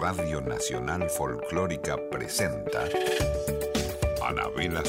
[0.00, 2.88] Radio Nacional Folclórica presenta
[4.22, 4.84] Anabela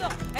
[0.00, 0.30] Soch.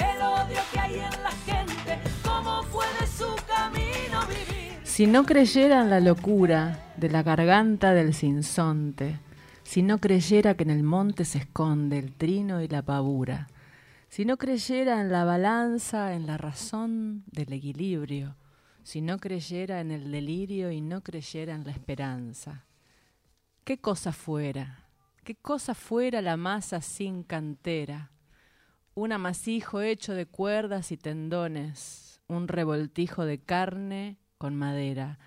[5.01, 9.19] Si no creyera en la locura de la garganta del sinsonte,
[9.63, 13.47] si no creyera que en el monte se esconde el trino y la pavura,
[14.09, 18.35] si no creyera en la balanza, en la razón del equilibrio,
[18.83, 22.65] si no creyera en el delirio y no creyera en la esperanza,
[23.63, 24.85] ¿qué cosa fuera?
[25.23, 28.10] ¿Qué cosa fuera la masa sin cantera?
[28.93, 35.17] Un amasijo hecho de cuerdas y tendones, un revoltijo de carne con madera,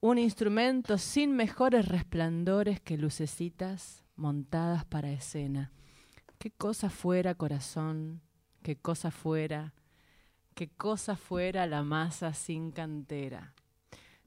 [0.00, 5.72] un instrumento sin mejores resplandores que lucecitas montadas para escena.
[6.38, 8.20] Qué cosa fuera corazón,
[8.62, 9.74] qué cosa fuera,
[10.54, 13.54] qué cosa fuera la masa sin cantera.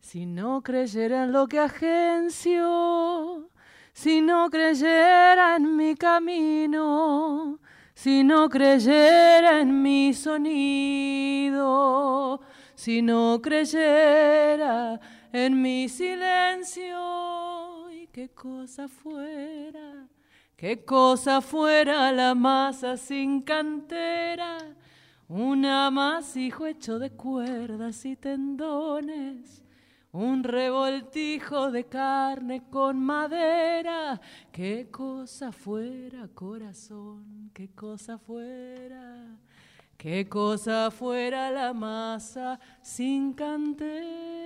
[0.02, 3.50] Si no creyera en lo que agencio,
[3.94, 7.60] si no creyera en mi camino,
[8.02, 11.62] si no creyera en mi sonido,
[12.74, 15.00] si no creyera
[15.32, 16.98] en mi silencio
[17.92, 20.08] y qué cosa fuera,
[20.56, 24.58] qué cosa fuera la masa sin cantera,
[25.28, 29.61] un amasijo hecho de cuerdas y tendones,
[30.14, 34.20] un revoltijo de carne con madera,
[34.52, 39.38] qué cosa fuera corazón, qué cosa fuera
[40.02, 44.41] Qué cosa fuera la masa sin cantera.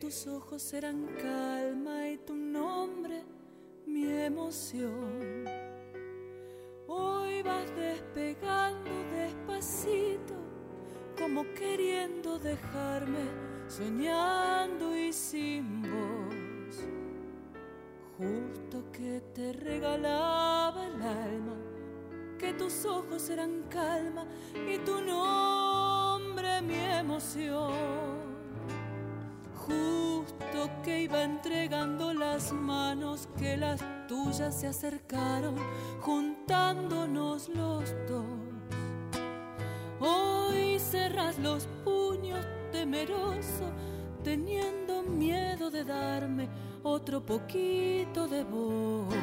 [0.00, 3.24] Tus ojos eran calma y tu nombre
[3.86, 5.44] mi emoción.
[6.86, 10.34] Hoy vas despegando despacito,
[11.18, 13.28] como queriendo dejarme,
[13.66, 16.76] soñando y sin voz.
[18.18, 21.56] Justo que te regalaba el alma,
[22.38, 28.17] que tus ojos eran calma y tu nombre mi emoción.
[29.68, 35.56] Justo que iba entregando las manos que las tuyas se acercaron,
[36.00, 38.24] juntándonos los dos.
[40.00, 43.70] Hoy cerras los puños temeroso,
[44.24, 46.48] teniendo miedo de darme
[46.82, 49.14] otro poquito de voz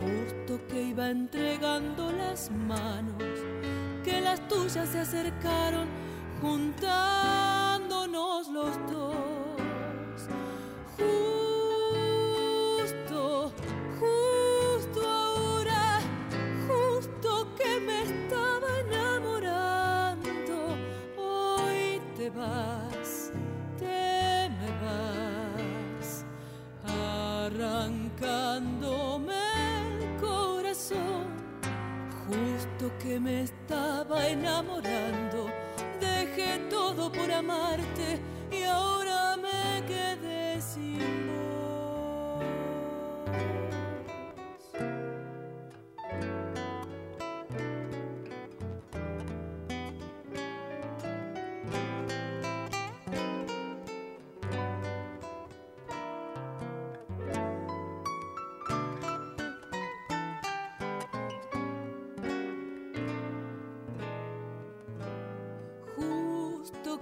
[0.00, 3.22] justo que iba entregando las manos,
[4.02, 5.86] que las tuyas se acercaron
[6.40, 7.59] juntándonos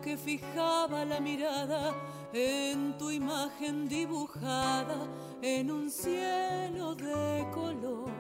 [0.03, 1.93] Que fijaba la mirada
[2.33, 5.07] en tu imagen dibujada
[5.43, 8.11] en un cielo de color.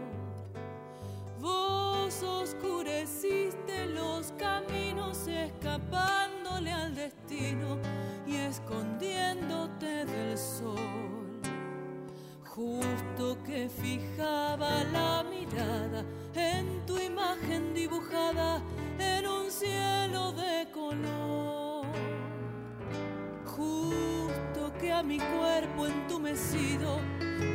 [1.40, 7.78] Vos oscureciste los caminos escapándole al destino
[8.26, 11.40] y escondiéndote del sol.
[12.44, 14.37] Justo que fijaba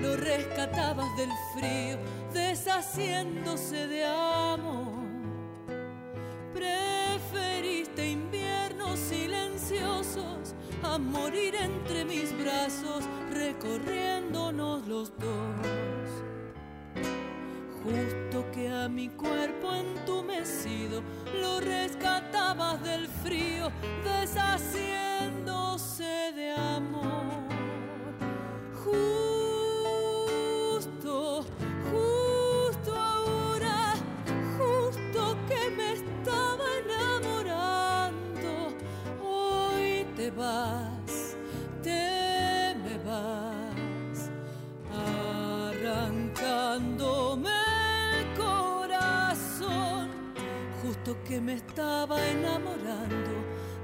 [0.02, 1.98] lo rescatabas del frío,
[2.34, 5.04] deshaciéndose de amor.
[6.54, 10.54] Preferiste inviernos silenciosos
[10.84, 15.34] a morir entre mis brazos, recorriéndonos los dos.
[17.84, 21.02] Justo que a mi cuerpo entumecido
[21.42, 23.72] lo rescatabas del frío,
[24.04, 27.23] deshaciéndose de amor.
[51.34, 53.32] Que me estaba enamorando,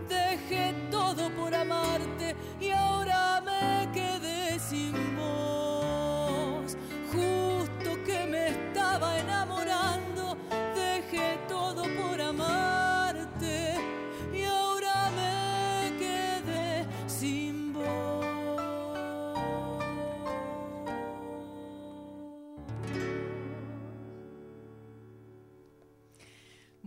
[0.08, 4.94] dejé todo por amarte y ahora me quedé sin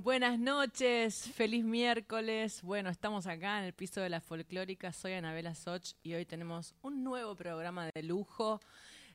[0.02, 2.60] Buenas noches, feliz miércoles.
[2.62, 4.92] Bueno, estamos acá en el piso de la folclórica.
[4.92, 8.60] Soy Anabela Soch y hoy tenemos un nuevo programa de lujo.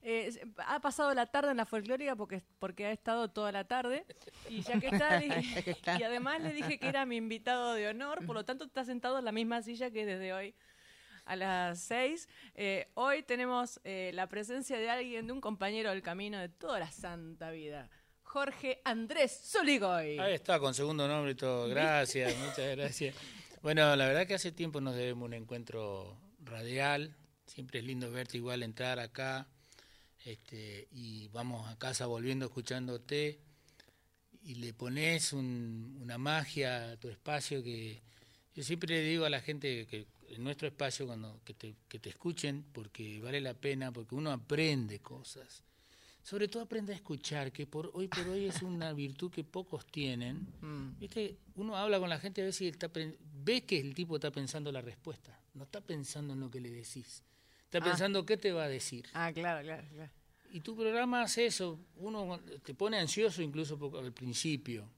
[0.01, 0.31] Eh,
[0.65, 4.05] ha pasado la tarde en la folclórica porque, porque ha estado toda la tarde
[4.49, 8.25] y ya que está, dije- y además le dije que era mi invitado de honor,
[8.25, 10.53] por lo tanto está sentado en la misma silla que desde hoy
[11.25, 12.29] a las seis.
[12.55, 16.79] Eh, hoy tenemos eh, la presencia de alguien, de un compañero del camino de toda
[16.79, 17.89] la santa vida,
[18.31, 20.19] Jorge Andrés Zuligoy.
[20.19, 21.67] Ahí está, con segundo nombre y todo.
[21.69, 23.15] Gracias, muchas gracias.
[23.61, 27.15] Bueno, la verdad que hace tiempo nos debemos un encuentro radial.
[27.45, 29.47] Siempre es lindo verte igual entrar acá.
[30.25, 33.39] Este, y vamos a casa volviendo escuchándote.
[34.43, 38.01] Y le pones un- una magia a tu espacio que
[38.55, 41.99] yo siempre le digo a la gente que en nuestro espacio cuando que te, que
[41.99, 45.63] te escuchen porque vale la pena, porque uno aprende cosas.
[46.27, 49.85] Sobre todo aprende a escuchar, que por hoy por hoy es una virtud que pocos
[49.85, 50.45] tienen.
[50.61, 50.99] Mm.
[50.99, 52.91] Viste, uno habla con la gente a ver si está,
[53.45, 56.69] ve que el tipo está pensando la respuesta, no está pensando en lo que le
[56.69, 57.23] decís,
[57.63, 57.83] está Ah.
[57.85, 59.05] pensando qué te va a decir.
[59.13, 60.11] Ah, claro, claro, claro.
[60.51, 64.89] Y tu programa hace eso, uno te pone ansioso incluso por- al principio,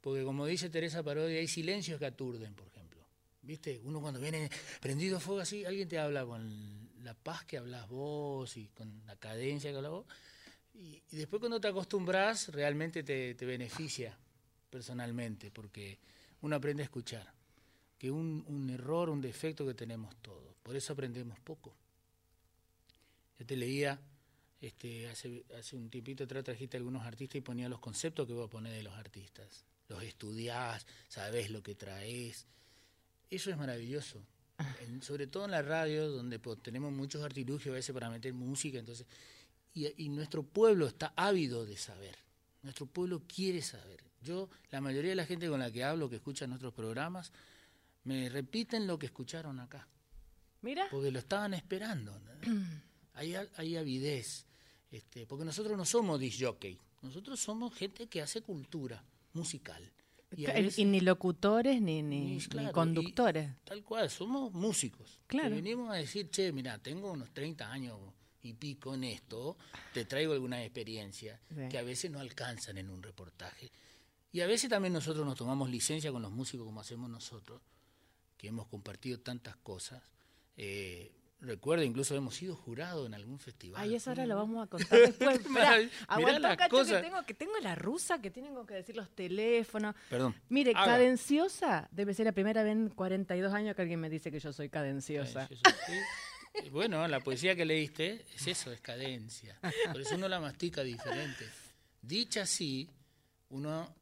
[0.00, 3.04] porque como dice Teresa Parodi, hay silencios que aturden, por ejemplo.
[3.42, 3.82] ¿Viste?
[3.84, 4.48] Uno cuando viene
[4.80, 9.16] prendido fuego así, alguien te habla con la paz que hablas vos y con la
[9.16, 10.06] cadencia que hablas vos,
[10.74, 14.16] y, y después cuando te acostumbras, realmente te, te beneficia
[14.70, 15.98] personalmente, porque
[16.42, 17.32] uno aprende a escuchar,
[17.98, 21.74] que un, un error, un defecto que tenemos todos, por eso aprendemos poco.
[23.38, 23.98] Yo te leía,
[24.60, 28.50] este, hace, hace un tiempito atrás trajiste algunos artistas y ponía los conceptos que vos
[28.50, 29.64] ponés de los artistas.
[29.88, 32.46] Los estudiás, sabés lo que traes.
[33.30, 34.20] Eso es maravilloso.
[34.82, 38.32] En- sobre todo en la radio, donde pues, tenemos muchos artilugios a veces para meter
[38.32, 39.04] música, entonces
[39.74, 42.16] y, y nuestro pueblo está ávido de saber.
[42.62, 44.02] Nuestro pueblo quiere saber.
[44.22, 47.30] Yo, la mayoría de la gente con la que hablo, que escucha nuestros programas,
[48.04, 49.86] me repiten lo que escucharon acá
[50.62, 52.18] Mira, porque lo estaban esperando.
[53.14, 54.46] hay, hay avidez,
[54.90, 59.04] este, porque nosotros no somos disc jockey, nosotros somos gente que hace cultura
[59.34, 59.92] musical.
[60.36, 63.50] Y ni locutores ni, ni, y, claro, ni conductores.
[63.64, 65.20] tal cual, somos músicos.
[65.26, 65.50] Claro.
[65.50, 67.98] Que venimos a decir, che, mira, tengo unos 30 años
[68.44, 69.56] y pico en esto,
[69.92, 71.68] te traigo alguna experiencia Sí.
[71.70, 73.72] que a veces no alcanzan en un reportaje.
[74.32, 77.60] Y a veces también nosotros nos tomamos licencia con los músicos como hacemos nosotros,
[78.36, 80.02] que hemos compartido tantas cosas.
[80.56, 83.80] Eh, recuerdo, incluso hemos sido jurados en algún festival.
[83.80, 85.38] Ay, eso ahora lo vamos a contar después.
[85.40, 86.96] Esperá, aguantá, las cacho, cosas.
[87.02, 89.94] que tengo, que tengo la rusa, que tengo que decir los teléfonos.
[90.10, 90.34] Perdón.
[90.48, 90.84] Mire, Haga.
[90.84, 94.52] cadenciosa debe ser la primera vez en 42 años que alguien me dice que yo
[94.52, 95.46] soy cadenciosa.
[95.48, 95.54] Sí.
[96.70, 99.58] Bueno, la poesía que leíste es eso, es cadencia.
[99.92, 101.48] Por eso uno la mastica diferente.
[102.00, 102.88] Dicha así,
[103.50, 103.94] uno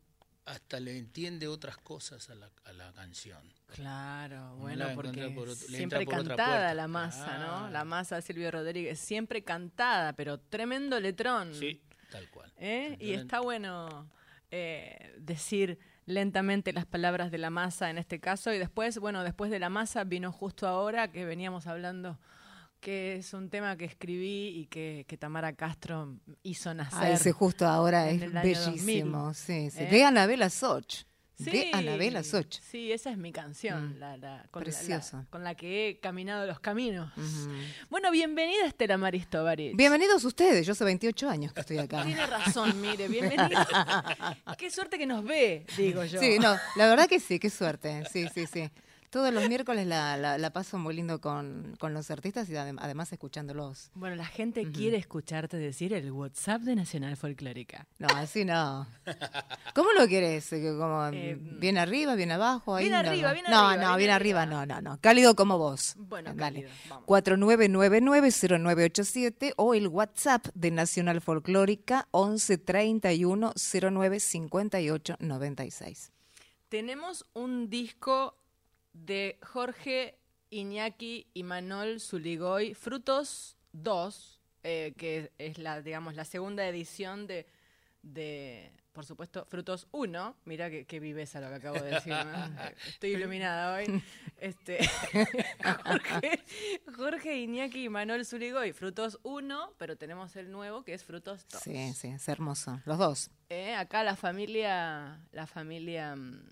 [0.44, 3.40] hasta le entiende otras cosas a la, a la canción.
[3.68, 7.70] Claro, bueno, porque por otro- siempre por cantada la masa, ¿no?
[7.70, 11.54] La masa de Silvio Rodríguez, siempre cantada, pero tremendo letrón.
[11.54, 11.80] Sí,
[12.10, 12.52] tal cual.
[12.58, 12.96] ¿eh?
[13.00, 14.10] Y está bueno
[14.50, 18.52] eh, decir lentamente las palabras de la masa en este caso.
[18.52, 22.18] Y después, bueno, después de la masa vino justo ahora que veníamos hablando
[22.82, 26.98] que es un tema que escribí y que, que Tamara Castro hizo nacer.
[27.00, 29.26] Ah, ese justo ahora es bellísimo.
[29.28, 29.84] 2000, Sí, sí.
[29.84, 29.88] ¿eh?
[29.88, 31.04] De Anabela Soch.
[31.38, 32.58] De Sí, Anabela Soch.
[32.60, 35.26] Sí, esa es mi canción, Mm, la, la- con, la- la- preciosa.
[35.30, 37.12] con la que he caminado los caminos.
[37.88, 39.76] Bueno, bienvenida Estela Maris Tovarich.
[39.76, 42.02] Bienvenidos ustedes, yo hace 28 años que estoy acá.
[42.04, 43.64] Tiene razón, mire, bienvenida.
[44.58, 46.20] Qué suerte que nos ve, digo yo.
[46.20, 48.04] Sí, no, la verdad que sí, qué suerte.
[48.12, 48.68] Sí, sí, sí.
[49.12, 52.78] Todos los miércoles la, la, la paso muy lindo con, con los artistas y adem-
[52.80, 53.90] además escuchándolos.
[53.92, 57.86] Bueno, la gente quiere escucharte decir el WhatsApp de Nacional Folclórica.
[57.98, 58.86] No, así no.
[59.74, 60.50] ¿Cómo lo querés?
[60.54, 62.74] Eh, Como, Eh, ¿Bien arriba, bien abajo?
[62.74, 63.34] Ahí bien no, arriba, no.
[63.34, 64.64] bien no, arriba, No, bien bien arriba, arriba.
[64.66, 64.98] no, no, no.
[65.02, 65.92] Cálido como vos.
[65.98, 66.62] Bueno, Dale.
[66.62, 67.06] cálido, vamos.
[67.06, 73.52] 4999-0987 o el WhatsApp de Nacional Folclórica 11 31
[73.92, 76.12] 09 58 96.
[76.70, 78.38] Tenemos un disco
[78.92, 80.18] de Jorge
[80.50, 87.46] Iñaki y Manol Zuligoy, Frutos 2, eh, que es la, digamos, la segunda edición de,
[88.02, 90.36] de por supuesto, Frutos 1.
[90.44, 92.12] Mira qué, qué viveza lo que acabo de decir.
[92.12, 92.60] ¿no?
[92.86, 94.02] Estoy iluminada hoy.
[94.38, 94.78] Este,
[95.84, 96.42] Jorge,
[96.94, 101.62] Jorge Iñaki y Manol Zuligoy, Frutos 1, pero tenemos el nuevo que es Frutos 2.
[101.62, 102.80] Sí, sí, es hermoso.
[102.84, 103.30] Los dos.
[103.48, 106.44] Eh, acá la familia, la familia mm,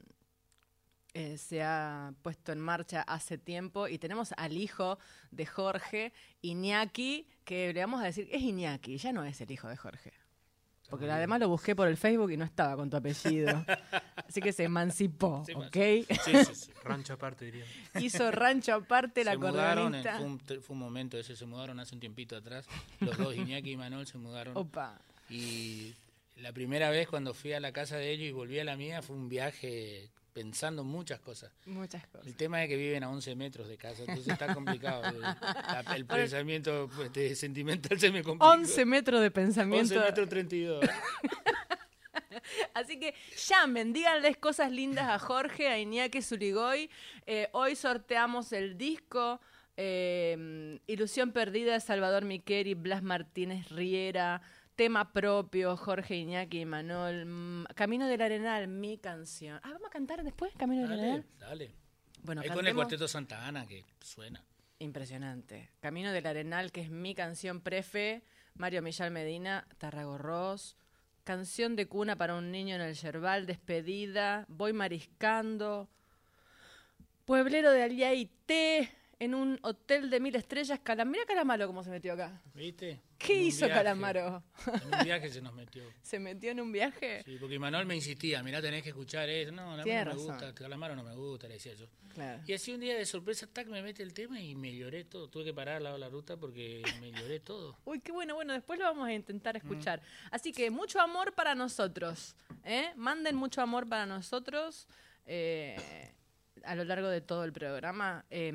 [1.15, 4.99] eh, se ha puesto en marcha hace tiempo y tenemos al hijo
[5.31, 6.13] de Jorge,
[6.43, 10.13] Iñaki, que le vamos a decir, es Iñaki, ya no es el hijo de Jorge.
[10.91, 13.65] Porque además lo busqué por el Facebook y no estaba con tu apellido.
[14.29, 15.73] Así que se emancipó, Se ¿ok?
[16.25, 16.73] Sí, sí, sí.
[16.85, 17.65] Rancho aparte, diría.
[18.01, 20.19] Hizo rancho aparte la se mudaron, acordeonista.
[20.19, 22.67] fue, un, fue un momento ese, se mudaron hace un tiempito atrás.
[22.99, 24.57] Los dos, Iñaki y Manuel, se mudaron.
[24.57, 25.01] Opa.
[25.29, 25.95] Y
[26.37, 29.01] la primera vez cuando fui a la casa de ellos y volví a la mía
[29.01, 31.53] fue un viaje pensando en muchas cosas.
[31.67, 32.27] Muchas cosas.
[32.27, 35.05] El tema es que viven a 11 metros de casa, entonces está complicado.
[35.05, 38.51] El, la- el pensamiento pues, de- sentimental se me complica.
[38.53, 39.95] 11 metros de pensamiento.
[39.95, 40.85] 11 metros 32.
[42.75, 43.15] Así que
[43.49, 46.91] llamen, díganles cosas lindas a Jorge, a Iñaki Zurigoy.
[47.27, 49.41] Eh, hoy sorteamos el disco
[49.77, 54.43] eh, Ilusión Perdida de Salvador Miqueri, Blas Martínez Riera,
[54.81, 59.61] tema propio, Jorge Iñaki y Manol, mm, Camino del Arenal, mi canción.
[59.63, 61.27] Ah, ¿vamos a cantar después Camino del Dale, Arenal?
[61.39, 61.75] dale.
[62.23, 64.43] Bueno, Ahí con el cuarteto Santa Ana que suena.
[64.79, 65.69] Impresionante.
[65.81, 68.23] Camino del Arenal, que es mi canción prefe.
[68.55, 70.79] Mario Millán Medina, Tarragorros.
[71.25, 74.47] Canción de cuna para un niño en el Yerbal, Despedida.
[74.49, 75.91] Voy mariscando.
[77.27, 80.81] Pueblero de Aliaité, en un hotel de mil estrellas.
[80.83, 82.41] Cala- Mira Calamaro cómo se metió acá.
[82.55, 83.01] ¿Viste?
[83.19, 83.75] ¿Qué En hizo viaje.
[83.75, 84.43] Calamaro?
[84.67, 85.85] En un viaje se nos metió.
[86.03, 87.23] ¿Se metió en un viaje?
[87.25, 89.53] Sí, porque Manuel me insistía, mirá, tenés que escuchar eso.
[89.53, 90.25] No, no me razón.
[90.27, 91.87] gusta, Calamaro no me gusta, le decía yo.
[92.15, 92.43] Claro.
[92.47, 95.29] Y así un día de sorpresa, tac, me mete el tema y me lloré todo.
[95.29, 97.77] Tuve que parar al lado de la ruta porque me lloré todo.
[97.85, 100.01] Uy, qué bueno, bueno, después lo vamos a intentar escuchar.
[100.31, 102.35] Así que mucho amor para nosotros,
[102.65, 102.91] ¿eh?
[102.97, 104.89] Manden mucho amor para nosotros
[105.27, 105.77] eh,
[106.65, 108.25] a lo largo de todo el programa.
[108.31, 108.53] Eh,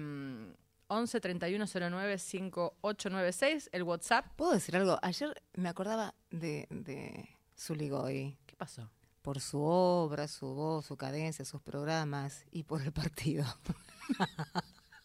[0.88, 4.28] 11 31 09 5896, el WhatsApp.
[4.36, 5.00] ¿Puedo decir algo?
[5.02, 8.90] Ayer me acordaba de, de Zuligoy ¿Qué pasó?
[9.24, 13.44] por su obra, su voz, su cadencia, sus programas y por el partido.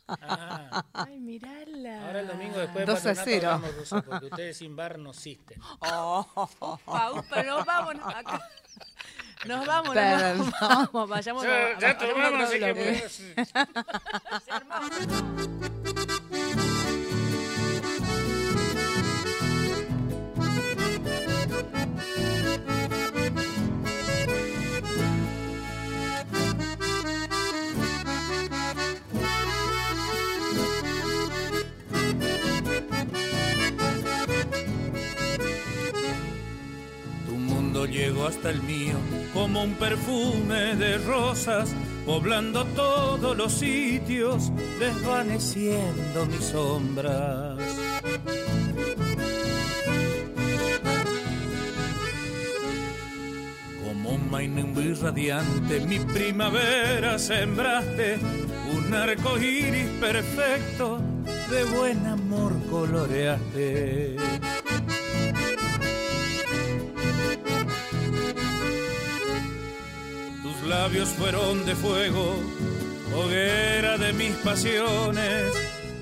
[0.07, 2.07] Ah, Ay, mirala.
[2.07, 3.51] ahora el domingo después de Dos a Patronato cero.
[3.53, 5.59] hablamos ruso, porque ustedes sin bar no existen.
[5.81, 8.41] Upa, upa, nos vamos acá.
[9.47, 10.51] Nos vamos, nos vamos,
[10.93, 13.05] vamos, vayamos a- Ya, ya tomamos, así que
[37.87, 38.97] llegó hasta el mío
[39.33, 47.59] como un perfume de rosas, poblando todos los sitios, desvaneciendo mis sombras.
[53.85, 58.19] Como un mainumbi radiante, mi primavera sembraste,
[58.75, 61.01] un arco iris perfecto,
[61.51, 64.17] de buen amor coloreaste.
[70.71, 72.37] Labios fueron de fuego,
[73.13, 75.53] hoguera de mis pasiones,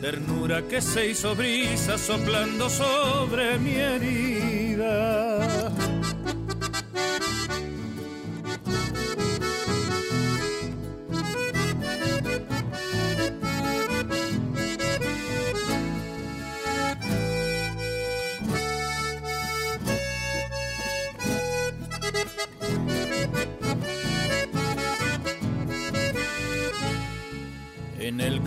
[0.03, 5.28] ternura que se hizo brisa soplando sobre mi herida.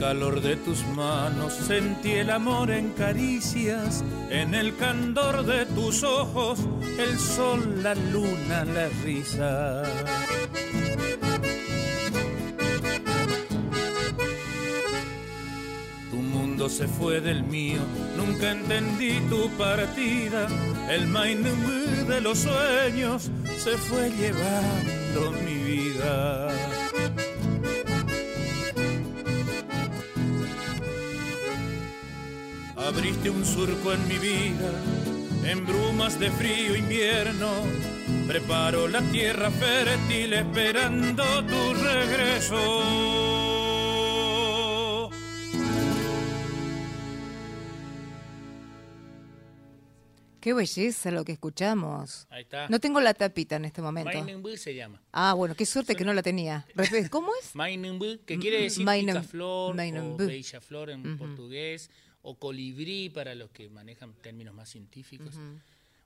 [0.01, 6.60] Calor de tus manos sentí el amor en caricias, en el candor de tus ojos,
[6.98, 9.84] el sol, la luna, la risa.
[16.10, 17.81] Tu mundo se fue del mío,
[18.17, 20.48] nunca entendí tu partida.
[20.89, 26.50] El Mainumbu de los sueños se fue llevando mi vida.
[32.93, 34.69] Abriste un surco en mi vida,
[35.45, 37.50] en brumas de frío invierno.
[38.27, 42.57] Preparo la tierra fértil esperando tu regreso.
[50.39, 52.25] Qué belleza lo que escuchamos.
[52.31, 52.68] Ahí está.
[52.68, 54.11] No tengo la tapita en este momento.
[54.11, 55.00] Mainumbu se llama.
[55.11, 56.65] Ah, bueno, qué suerte que no la tenía.
[57.11, 57.55] ¿Cómo es?
[57.55, 60.25] Mainumbu, que quiere decir Mainum- picaflor o Mainumbu.
[60.25, 65.36] beija-flor en portugués, o colibrí para los que manejan términos más científicos.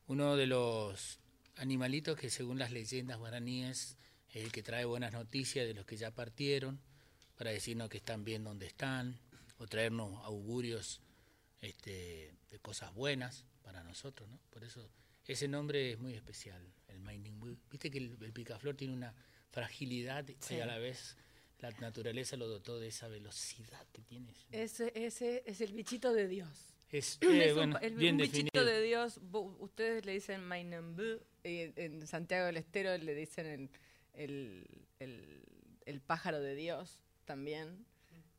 [0.08, 1.20] Uno de los
[1.58, 3.98] animalitos que según las leyendas guaraníes
[4.34, 6.80] es el que trae buenas noticias de los que ya partieron,
[7.38, 9.18] para decirnos que están bien donde están,
[9.58, 11.02] o traernos augurios
[11.62, 14.40] este, de cosas buenas para nosotros, ¿no?
[14.50, 14.90] Por eso
[15.28, 17.58] ese nombre es muy especial, el Mainingbu.
[17.72, 19.14] Viste que el, el picaflor tiene una
[19.52, 21.18] fragilidad y a la vez
[21.60, 24.34] la naturaleza lo dotó de esa velocidad que tiene.
[24.52, 26.76] Ese, ese es el bichito de Dios.
[26.90, 28.66] Es, Es eh, un, bueno, el- bien un bichito definido.
[28.66, 29.20] de Dios.
[29.60, 33.70] Ustedes le dicen Mainambú, y en Santiago del Estero le dicen el,
[34.14, 34.68] el,
[35.00, 35.44] el-
[35.86, 37.86] el pájaro de Dios también.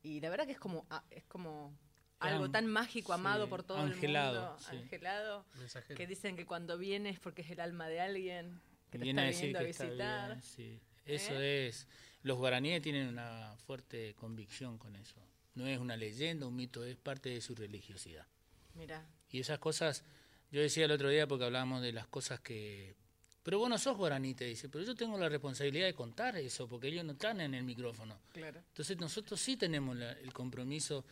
[0.02, 1.76] Y la verdad que es como, ah, es como
[2.20, 4.76] algo tan mágico, amado sí, por todo angelado, el mundo, sí.
[4.76, 5.96] angelado, Mensajero.
[5.96, 9.28] que dicen que cuando viene es porque es el alma de alguien que te Viene
[9.28, 10.28] está a viniendo a visitar.
[10.30, 10.80] bien, sí.
[11.04, 11.86] Eso es.
[12.26, 15.14] Los guaraníes tienen una fuerte convicción con eso.
[15.54, 18.26] No es una leyenda, un mito, es parte de su religiosidad.
[18.74, 20.02] Mira, Y esas cosas,
[20.50, 22.94] yo decía el otro día porque hablábamos de las cosas que...
[23.44, 26.66] Pero vos no sos guaraní, te dice, pero yo tengo la responsabilidad de contar eso,
[26.66, 28.18] porque ellos no están en el micrófono.
[28.32, 28.58] claro.
[28.58, 31.04] Entonces nosotros sí tenemos la- el compromiso.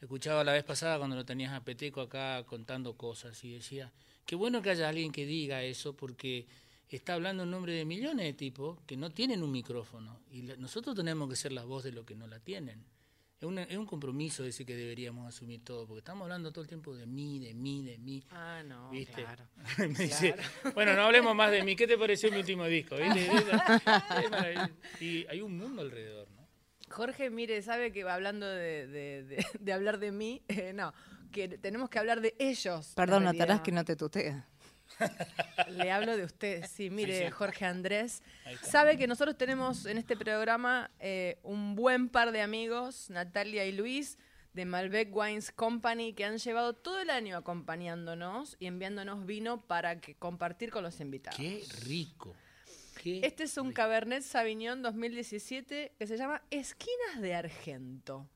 [0.00, 3.92] Escuchaba la vez pasada cuando lo tenías a Peteco acá contando cosas y decía,
[4.24, 6.46] qué bueno que haya alguien que diga eso porque
[6.96, 10.56] está hablando en nombre de millones de tipos que no tienen un micrófono y la-
[10.56, 12.84] nosotros tenemos que ser la voz de los que no la tienen.
[13.40, 16.68] Es, una- es un compromiso ese que deberíamos asumir todo, porque estamos hablando todo el
[16.68, 18.22] tiempo de mí, de mí, de mí.
[18.30, 19.24] Ah, no, ¿Viste?
[19.24, 19.48] claro.
[19.78, 20.36] Me dice,
[20.74, 21.74] bueno, no hablemos más de mí.
[21.74, 22.94] ¿Qué te pareció mi último disco?
[25.00, 26.46] Y hay un mundo alrededor, ¿no?
[26.88, 30.92] Jorge, mire, sabe que hablando de, de- de- de hablar de mí, eh, no,
[31.32, 32.92] que tenemos que hablar de ellos.
[32.94, 34.46] Perdón, notarás que no te tutea.
[35.68, 37.30] Le hablo de usted, sí, mire, sí.
[37.30, 38.22] Jorge Andrés.
[38.62, 43.72] Sabe que nosotros tenemos en este programa eh, un buen par de amigos, Natalia y
[43.72, 44.18] Luis,
[44.52, 50.00] de Malbec Wines Company, que han llevado todo el año acompañándonos y enviándonos vino para
[50.00, 51.38] que compartir con los invitados.
[51.38, 52.34] Qué rico.
[53.02, 58.28] Qué Este es un Cabernet Sauvignon 2017 que se llama Esquinas de Argento.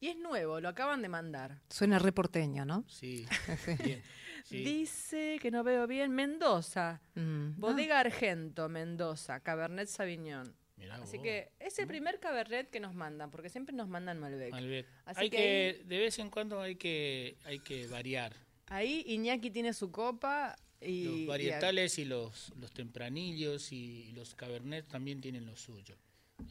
[0.00, 1.60] Y es nuevo, lo acaban de mandar.
[1.70, 2.84] Suena re porteño, ¿no?
[2.88, 3.26] Sí,
[3.64, 3.74] Sí.
[3.82, 4.02] bien.
[4.44, 4.64] Sí.
[4.64, 7.02] Dice que no veo bien Mendoza.
[7.14, 7.58] Mm.
[7.60, 10.54] Bodega Argento, Mendoza, Cabernet Sauvignon.
[10.76, 11.24] Mirá Así vos.
[11.24, 14.52] que es el primer Cabernet que nos mandan, porque siempre nos mandan Malbec.
[14.52, 14.86] Malbec.
[15.04, 18.32] Así hay que que, de vez en cuando hay que, hay que variar.
[18.66, 21.04] Ahí Iñaki tiene su copa y...
[21.04, 25.96] Los y varietales y los, los tempranillos y los cabernet también tienen lo suyo.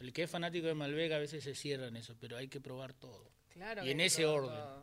[0.01, 2.59] El que es fanático de Malbec a veces se cierra en eso, pero hay que
[2.59, 3.31] probar todo.
[3.57, 4.77] Claro y en ese todo- orden.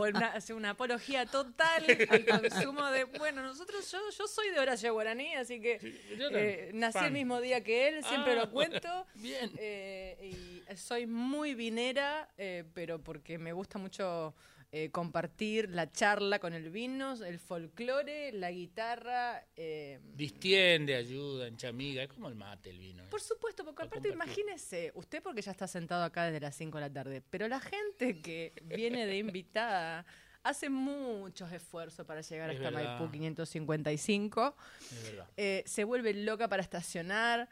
[0.00, 3.04] Una, hace una apología total al consumo de.
[3.04, 7.62] Bueno, nosotros, yo, yo soy de Horacio Guaraní, así que eh, nací el mismo día
[7.62, 9.06] que él, siempre Ah, lo cuento.
[9.14, 9.50] bien.
[9.58, 10.32] Eh,
[10.70, 14.34] y soy muy vinera, eh, pero porque me gusta mucho
[14.70, 19.42] eh, compartir la charla con el vino, el folclore, la guitarra.
[19.56, 22.02] eh, Distiende, ayuda, enchamiga.
[22.02, 23.02] Es como el mate el vino.
[23.02, 23.06] ¿eh?
[23.10, 24.12] por supuesto, porque aparte compartir.
[24.42, 27.60] imagínese, usted porque ya está sentado acá desde las 5 de la tarde, pero la
[27.60, 30.04] gente que viene de invitada
[30.42, 32.98] hace muchos esfuerzos para llegar Es hasta verdad.
[32.98, 34.54] Maipú 555,
[34.92, 35.28] Es verdad.
[35.36, 37.48] eh, se vuelve loca para estacionar,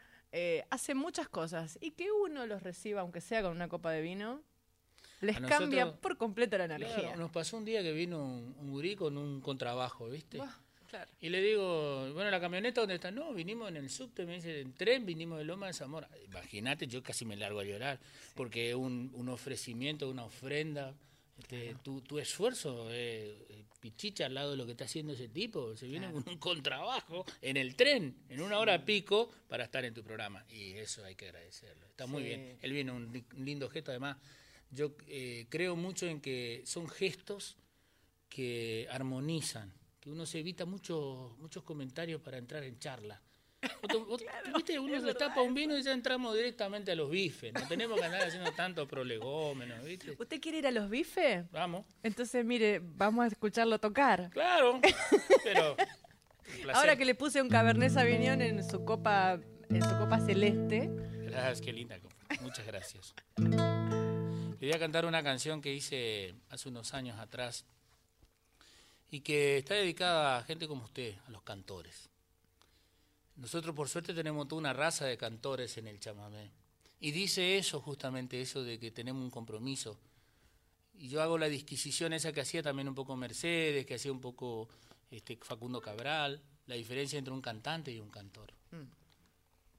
[0.69, 4.43] hace muchas cosas y que uno los reciba, aunque sea con una copa de vino,
[5.21, 6.95] les nosotros- cambia por completo la energía.
[6.95, 10.37] Claro, nos pasó un día que vino un, un gurí con un contrabajo, ¿viste?
[10.89, 11.11] Claro.
[11.19, 13.11] Y le digo, bueno, ¿la camioneta dónde está?
[13.11, 16.07] No, vinimos en el subte, me dice, en tren vinimos de Loma de Zamora.
[16.25, 17.99] Imagínate, yo casi me largo a llorar,
[18.35, 20.95] porque un, un ofrecimiento, una ofrenda,
[21.37, 25.75] este, tu, tu esfuerzo, eh, pichicha al lado de lo que está haciendo ese tipo,
[25.75, 29.93] se viene con un contrabajo en el tren, en una hora pico, para estar en
[29.93, 30.45] tu programa.
[30.49, 31.85] Y eso hay que agradecerlo.
[31.85, 32.29] Está muy Sí.
[32.29, 32.57] bien.
[32.61, 34.15] Él viene un, li- un lindo gesto, además,
[34.71, 37.57] yo eh, creo mucho en que son gestos
[38.29, 43.21] que armonizan, que uno se evita muchos muchos comentarios para entrar en charla.
[43.81, 44.77] Otro- otro- ¿Viste?
[44.79, 47.53] Uno se destapa un vino y ya entramos directamente a los bifes.
[47.53, 50.15] No tenemos que andar haciendo tanto prolegómenos, ¿viste?
[50.17, 51.49] ¿Usted quiere ir a los bifes?
[51.51, 51.85] Vamos.
[52.03, 54.29] Entonces, mire, vamos a escucharlo tocar.
[54.31, 54.79] Claro.
[55.43, 55.75] Pero.
[56.73, 60.89] Ahora que le puse un Cabernet Sauvignon en su copa, en su copa celeste.
[61.25, 61.99] Gracias, qué linda.
[61.99, 62.15] copa.
[62.41, 63.13] Muchas gracias.
[64.59, 67.63] Le voy a cantar una canción que hice hace unos años atrás
[69.11, 72.09] y que está dedicada a gente como usted, a los cantores.
[73.35, 76.49] Nosotros por suerte tenemos toda una raza de cantores en el chamamé.
[76.99, 79.99] Y dice eso, justamente eso de que tenemos un compromiso.
[80.95, 84.19] Y yo hago la disquisición esa que hacía también un poco Mercedes, que hacía un
[84.21, 84.67] poco
[85.11, 88.51] este, Facundo Cabral, la diferencia entre un cantante y un cantor.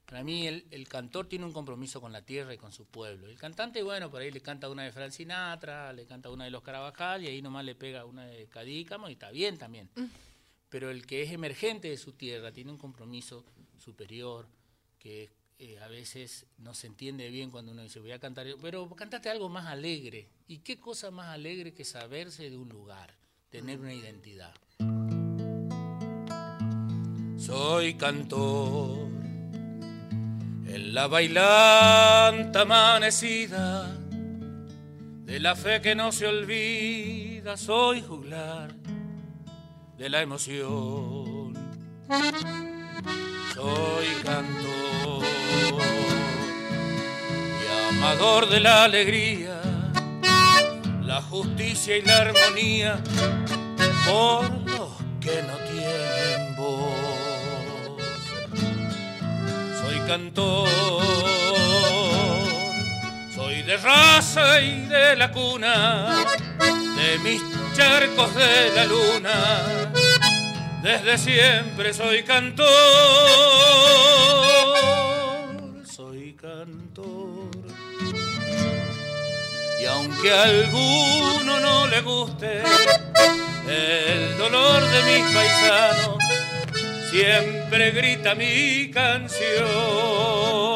[0.09, 3.27] Para mí el, el cantor tiene un compromiso con la tierra y con su pueblo.
[3.29, 6.51] El cantante, bueno, por ahí le canta una de Frank Sinatra, le canta una de
[6.51, 9.91] los Carabajal y ahí nomás le pega una de Cadícamo y está bien también.
[10.71, 13.45] Pero el que es emergente de su tierra tiene un compromiso
[13.77, 14.49] superior
[14.99, 18.89] que eh, a veces no se entiende bien cuando uno dice voy a cantar, pero
[18.97, 20.31] cantate algo más alegre.
[20.47, 23.15] ¿Y qué cosa más alegre que saberse de un lugar,
[23.51, 24.55] tener una identidad?
[27.37, 29.28] Soy cantor
[30.69, 33.91] en la bailanta amanecida
[35.25, 38.75] de la fe que no se olvida, soy juglar
[39.97, 41.55] de la emoción.
[43.55, 45.25] Soy cantor
[47.61, 49.61] y amador de la alegría,
[51.03, 53.03] la justicia y la armonía
[54.07, 55.68] por los que no
[60.09, 60.67] cantor,
[63.35, 66.25] soy de raza y de la cuna,
[66.97, 67.43] de mis
[67.77, 69.93] charcos de la luna,
[70.83, 72.67] desde siempre soy cantor,
[75.85, 77.51] soy cantor.
[79.83, 82.63] Y aunque a alguno no le guste
[83.69, 86.28] el dolor de mis paisanos,
[87.11, 90.69] siempre grita mi canción.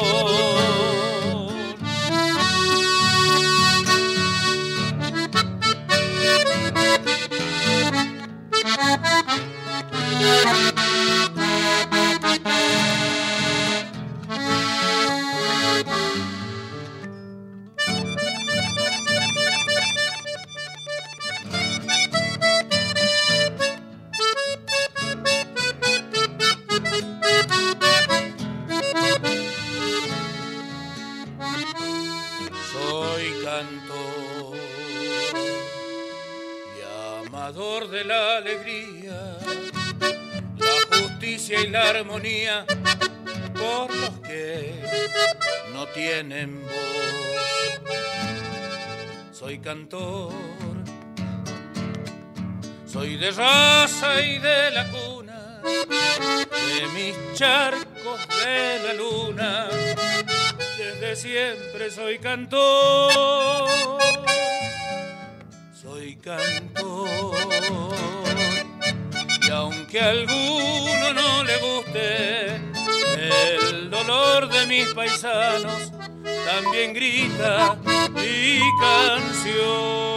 [38.37, 39.37] Alegría,
[40.57, 42.65] la justicia y la armonía
[43.53, 44.73] por los que
[45.73, 46.71] no tienen voz.
[49.31, 50.33] Soy cantor,
[52.85, 59.69] soy de raza y de la cuna, de mis charcos de la luna
[60.77, 63.61] desde siempre soy cantor,
[65.83, 67.09] soy cantor.
[69.45, 72.55] Y aunque a alguno no le guste
[73.69, 75.91] el dolor de mis paisanos,
[76.45, 77.77] también grita
[78.15, 80.12] mi canción.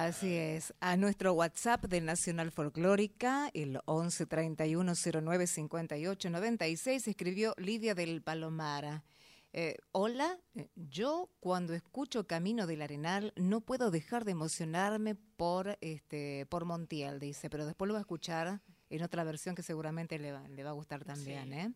[0.00, 0.72] Así es.
[0.80, 8.22] A nuestro WhatsApp de Nacional Folclórica, el 11 31 09 58 96, escribió Lidia del
[8.22, 9.04] Palomara.
[9.52, 15.76] Eh, hola, eh, yo cuando escucho Camino del Arenal no puedo dejar de emocionarme por
[15.82, 20.18] este por Montiel, dice, pero después lo va a escuchar en otra versión que seguramente
[20.18, 21.74] le va, le va a gustar también, ¿eh?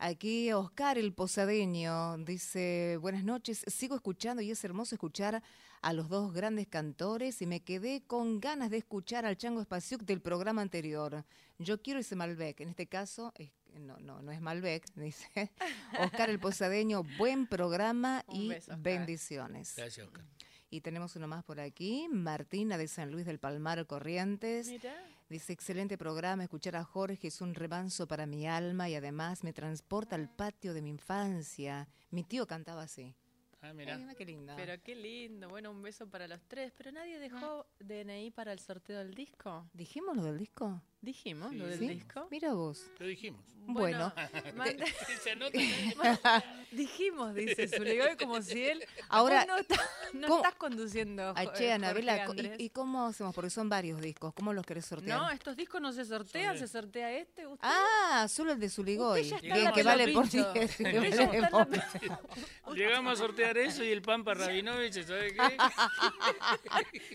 [0.00, 5.42] Aquí Oscar el Posadeño dice, buenas noches, sigo escuchando y es hermoso escuchar
[5.82, 10.02] a los dos grandes cantores y me quedé con ganas de escuchar al Chango Spasiuk
[10.02, 11.24] del programa anterior.
[11.58, 15.50] Yo quiero ese Malbec, en este caso es- no, no, no es Malbec, dice
[16.00, 19.74] Oscar el Posadeño, buen programa Un y beso, bendiciones.
[19.76, 20.24] Gracias, Oscar.
[20.70, 24.68] Y tenemos uno más por aquí, Martina de San Luis del Palmar Corrientes.
[24.68, 24.94] Mira.
[25.28, 29.52] Dice, excelente programa, escuchar a Jorge es un remanso para mi alma y además me
[29.52, 31.86] transporta al patio de mi infancia.
[32.10, 33.14] Mi tío cantaba así.
[33.60, 33.68] Ah.
[33.68, 34.56] Ay, mira qué linda.
[34.56, 35.48] Pero qué lindo.
[35.48, 36.72] Bueno, un beso para los tres.
[36.76, 39.68] Pero nadie dejó DNI para el sorteo del disco.
[39.74, 40.80] ¿Dijimos lo del disco?
[41.00, 41.88] Dijimos lo del ¿Sí?
[41.88, 42.26] disco.
[42.30, 42.86] Mira vos.
[42.98, 43.40] Lo dijimos.
[43.70, 44.12] Bueno.
[44.56, 44.84] manda-
[45.22, 45.58] Se anota.
[46.72, 48.82] dijimos, dice Zuligoy, como si él.
[49.08, 49.76] Ahora, no, está-
[50.14, 51.32] no ¿cómo- estás conduciendo.
[51.36, 52.26] Ay, Jo- che, eh, Anabela.
[52.58, 53.34] ¿y, y cómo hacemos?
[53.34, 54.32] Porque son varios discos.
[54.34, 55.20] ¿Cómo los querés sortear?
[55.20, 57.46] No, estos discos no se sortean, se sortea este.
[57.46, 57.60] ¿usted?
[57.62, 59.20] Ah, solo el de Zuligoy.
[59.20, 60.52] Usted ya está Bien, en que vale por Pincho.
[60.52, 60.76] 10.
[60.76, 61.72] que Usted vale ya está por- en
[62.08, 62.20] la-
[62.74, 65.56] Llegamos a sortear eso y el Pampa Rabinovich, ¿sabes qué?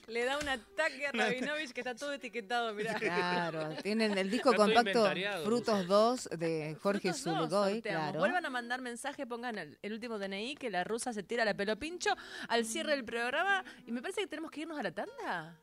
[0.08, 2.94] Le da un ataque a Rabinovich que está todo etiquetado, mirá.
[2.96, 5.10] Claro, tienen el disco compacto
[5.44, 7.14] Frutos 2 de Jorge
[7.82, 8.20] claro.
[8.20, 11.54] Vuelvan a mandar mensaje, pongan el, el último DNI que la rusa se tira la
[11.54, 12.10] pelo pincho
[12.48, 13.64] al cierre del programa.
[13.86, 15.60] Y me parece que tenemos que irnos a la tanda.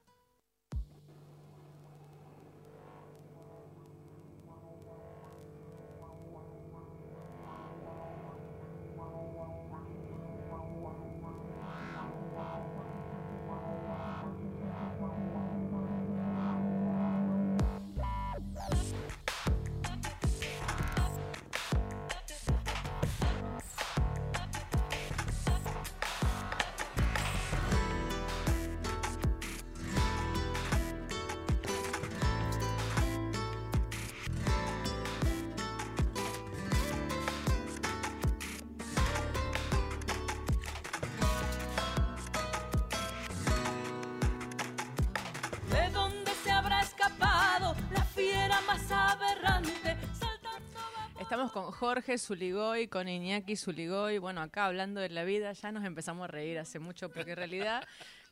[51.40, 54.18] Estamos con Jorge Zuligoy, con Iñaki Zuligoy.
[54.18, 57.36] Bueno, acá hablando de la vida, ya nos empezamos a reír hace mucho, porque en
[57.38, 57.82] realidad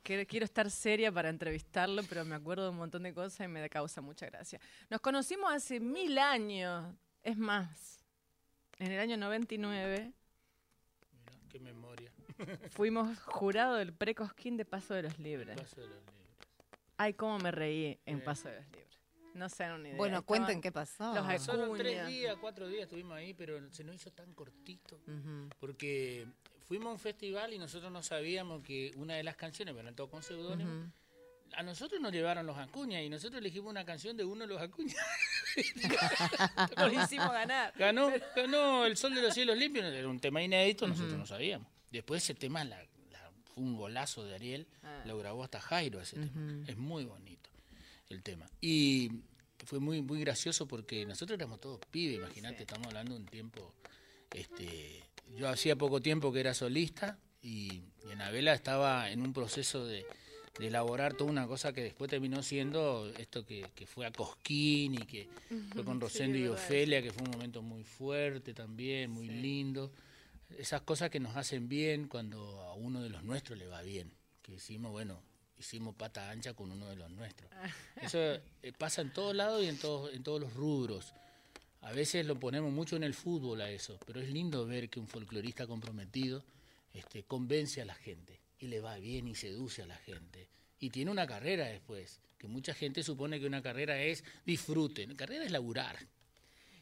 [0.03, 3.67] quiero estar seria para entrevistarlo, pero me acuerdo de un montón de cosas y me
[3.71, 4.61] causa mucha gracia.
[4.91, 8.05] Nos conocimos hace mil años, es más,
[8.79, 10.13] en el año 99
[11.11, 12.13] Mirá, qué memoria.
[12.73, 15.59] fuimos jurado del Precosquín de Paso de los Libres.
[15.59, 16.37] Paso de los libros.
[16.99, 18.25] Ay, cómo me reí en Sí.
[18.27, 18.88] Paso de los Libres.
[19.35, 19.97] No se dan una idea.
[19.97, 21.15] Bueno, Estaban cuenten qué pasó.
[21.15, 24.97] los Solo tres días, cuatro días estuvimos ahí, pero se nos hizo tan cortito.
[25.07, 25.49] Ujú.
[25.61, 26.27] Porque
[26.67, 30.09] fuimos a un festival y nosotros no sabíamos que una de las canciones, bueno, todo
[30.11, 30.91] con seudónimo, Ujú.
[31.55, 34.61] a nosotros nos llevaron los Acuña y nosotros elegimos una canción de uno de los
[34.61, 34.95] Acuña.
[36.77, 37.73] Nos hicimos ganar.
[37.77, 41.67] Ganó, ganó El Sol de los Cielos Limpios, era un tema inédito, nosotros no sabíamos.
[41.91, 42.79] Después ese tema la-
[43.11, 45.03] la- fue un golazo de Ariel, Ah.
[45.07, 46.65] lo grabó hasta Jairo ese tema.
[46.67, 47.48] Es muy bonito
[48.09, 48.47] el tema.
[48.61, 49.11] Y
[49.65, 53.75] fue muy muy gracioso porque nosotros éramos todos pibes, imagínate, estamos hablando de un tiempo
[54.33, 55.03] este
[55.37, 60.07] yo hacía poco tiempo que era solista y, y Anabela estaba en un proceso de,
[60.59, 64.95] de elaborar toda una cosa que después terminó siendo esto que, que fue a Cosquín
[64.95, 65.29] y que
[65.73, 66.49] fue con Sí, Rosendo y.
[66.49, 69.93] Ofelia, que fue un momento muy fuerte también, muy lindo.
[70.57, 74.13] Esas cosas que nos hacen bien cuando a uno de los nuestros le va bien.
[74.43, 75.23] Que hicimos, bueno,
[75.59, 77.51] hicimos pata ancha con uno de los nuestros.
[78.03, 81.15] Eso eh, pasa en todos lados y en todos, en todos los rubros.
[81.83, 84.99] A veces lo ponemos mucho en el fútbol a eso, pero es lindo ver que
[84.99, 86.45] un folclorista comprometido
[86.93, 90.49] este, convence a la gente y le va bien y seduce a la gente.
[90.81, 95.15] Y tiene una carrera después, que mucha gente supone que una carrera es disfrute, la
[95.15, 95.97] carrera es laburar.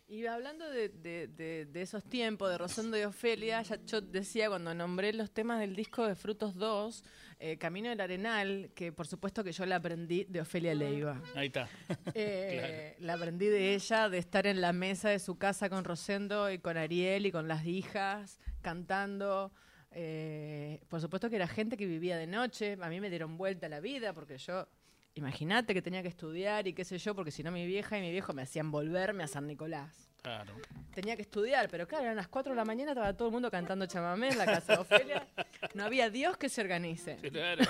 [0.09, 4.49] Y hablando de, de- de- de esos tiempos, de Rosendo y Ofelia, ya yo decía
[4.49, 7.03] cuando nombré los temas del disco de Frutos 2,
[7.41, 11.21] eh, Camino del Arenal, que por supuesto que yo la aprendí de Ofelia Leiva.
[11.35, 11.69] Ahí está.
[12.15, 16.53] Eh, La aprendí de ella, de estar en la mesa de su casa con Rosendo
[16.53, 19.53] y con Ariel y con las hijas, cantando.
[19.91, 22.79] Eh, por supuesto que era gente que vivía de noche.
[22.81, 24.69] A mí me dieron vuelta la vida porque yo
[25.17, 28.01] imagínate que tenía que estudiar y qué sé yo, porque si no mi vieja y
[28.01, 30.09] mi viejo me hacían volverme a San Nicolás.
[30.23, 30.55] Claro.
[30.93, 33.49] Tenía que estudiar, pero claro, eran las 4 de la mañana, estaba todo el mundo
[33.49, 35.29] cantando chamamé en la casa de Ofelia.
[35.75, 37.17] No había Dios que se organice.
[37.31, 37.65] Claro.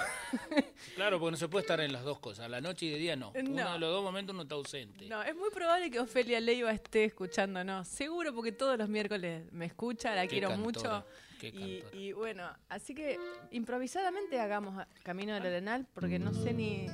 [0.94, 3.14] claro, porque no se puede estar en las dos cosas, la noche y de día
[3.16, 3.32] no.
[3.34, 3.72] Uno No.
[3.74, 5.06] de los dos momentos uno está ausente.
[5.06, 7.86] No, es muy probable que Ofelia Leiva esté escuchándonos.
[7.88, 11.06] Seguro, porque todos los miércoles me escucha, la Qué quiero cantora, mucho.
[11.38, 13.18] qué Y, y bueno, así que
[13.50, 16.86] improvisadamente hagamos Camino del Arenal, porque no sé ni.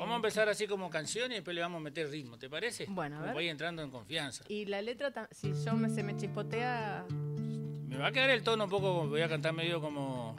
[0.00, 2.86] Vamos a empezar así como canción y después le vamos a meter ritmo, ¿te parece?
[2.88, 3.34] Bueno, a ver.
[3.34, 4.42] Voy entrando en confianza.
[4.48, 7.04] Y la letra, si yo me, se me chispotea.
[7.86, 10.36] Me va a quedar el tono un poco, voy a cantar medio como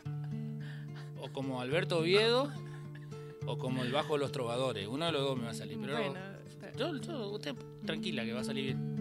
[1.20, 2.52] o como Alberto Oviedo
[3.46, 4.88] o como el bajo de los trovadores.
[4.88, 6.16] Uno de los dos me va a salir, pero Bueno,
[6.76, 8.92] yo, yo- usted tranquila que va a salir bien.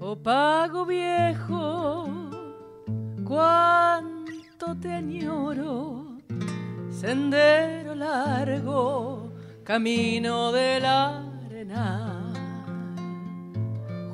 [0.00, 2.08] Oh pago viejo,
[3.24, 6.05] cuánto te añoro,
[7.06, 9.30] sendero largo,
[9.62, 12.32] camino de la arena,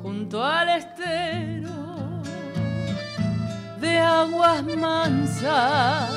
[0.03, 2.21] junto al estero
[3.81, 6.11] de aguas mansas,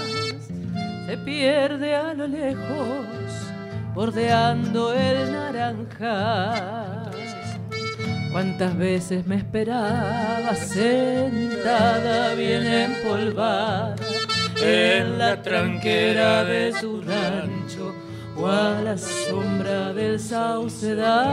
[1.07, 3.07] se pierde a lo lejos,
[3.95, 7.11] bordeando el naranjal.
[8.33, 14.16] Cuántas veces me esperaba sentada bien empolvada
[14.61, 17.92] en la tranquera de su rancho
[18.37, 21.27] o a la sombra del saucedal.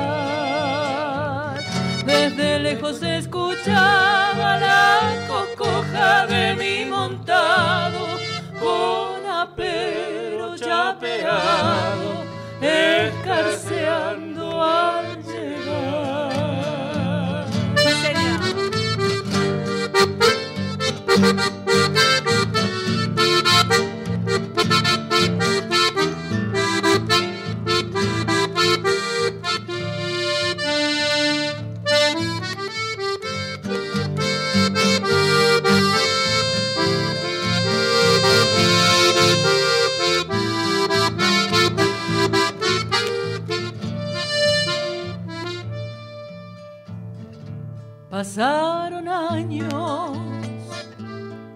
[2.06, 8.08] Desde lejos se escuchaba la cocoja de mi montado
[8.60, 12.24] con apero chapeado
[12.62, 15.03] escarceando al
[48.24, 50.18] Pasaron años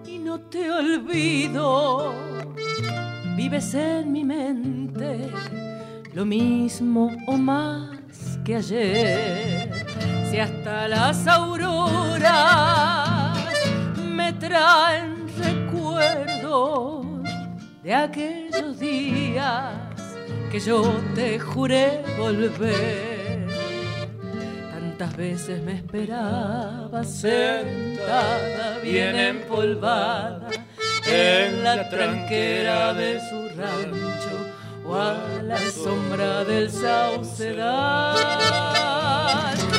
[0.06, 2.12] y no te olvido.
[3.34, 5.30] Vives en mi mente
[6.12, 9.86] lo mismo o más que ayer.
[10.30, 12.28] Si hasta las auroras
[13.96, 17.06] me traen recuerdos
[17.82, 19.72] de aquellos días
[20.52, 20.82] que yo
[21.14, 23.07] te juré volver.
[24.98, 30.48] Tantas veces me esperaba sentada, bien empolvada,
[31.06, 34.44] en la tranquera de su rancho
[34.84, 38.16] o a la sombra del saucedal.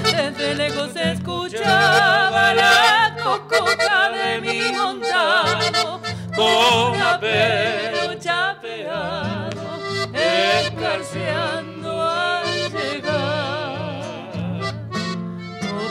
[0.04, 6.00] Desde lejos escuchaba la cococa de mi montano
[6.34, 9.52] con apelo chapeado,
[10.14, 11.69] escarceando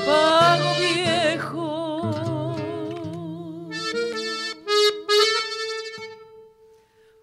[0.09, 1.69] pago viejo.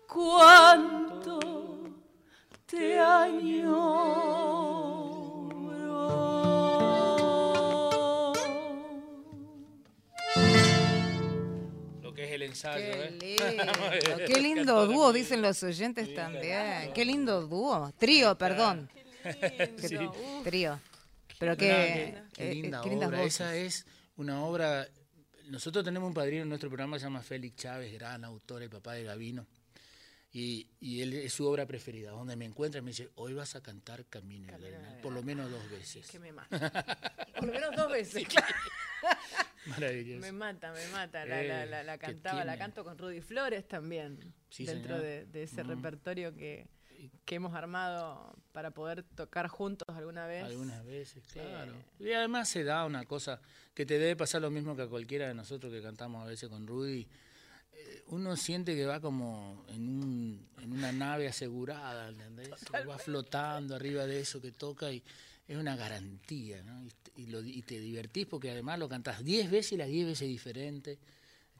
[0.07, 1.39] Cuánto
[2.65, 3.93] te añoro.
[12.01, 12.85] Lo que es el ensayo,
[13.19, 13.51] Qué ¿eh?
[13.51, 16.91] lindo, qué lindo dúo, dicen los oyentes también.
[16.93, 17.91] Qué lindo dúo.
[17.97, 18.89] Trío, perdón.
[19.77, 19.97] Sí.
[20.43, 20.79] Trío.
[21.39, 23.23] Pero qué, qué, qué eh, linda qué obra.
[23.23, 23.85] Esa es
[24.17, 24.87] una obra.
[25.49, 28.93] Nosotros tenemos un padrino en nuestro programa, se llama Félix Chávez, gran autor, el papá
[28.93, 29.45] de Gavino.
[30.31, 32.11] Y, y él es su obra preferida.
[32.11, 35.69] Donde me encuentra me dice, hoy vas a cantar Camino Arenal", por lo menos dos
[35.69, 36.07] veces.
[36.09, 36.71] Que me mata.
[37.35, 38.25] Por lo menos dos veces.
[39.67, 40.21] Maravilloso.
[40.21, 41.25] Me mata, me mata.
[41.25, 44.33] La, Eh, la, la, la que cantaba, la canto con Rudy Flores también.
[44.49, 45.67] Sí, dentro de, de ese Mm.
[45.67, 46.67] repertorio que,
[47.25, 50.43] que hemos armado para poder tocar juntos alguna vez.
[50.43, 51.73] Algunas veces, claro.
[51.99, 53.39] Y además se da una cosa
[53.73, 56.49] que te debe pasar lo mismo que a cualquiera de nosotros que cantamos a veces
[56.49, 57.07] con Rudy.
[57.73, 62.49] Eh, Uno siente que va como en, un, en una nave asegurada, ¿entendés?
[62.87, 65.03] Va flotando arriba de eso que toca y
[65.47, 66.83] es una garantía, ¿no?
[66.83, 66.91] Y,
[67.23, 70.27] y lo- y te divertís porque además lo cantás 10 veces y las 10 veces
[70.27, 70.97] diferente.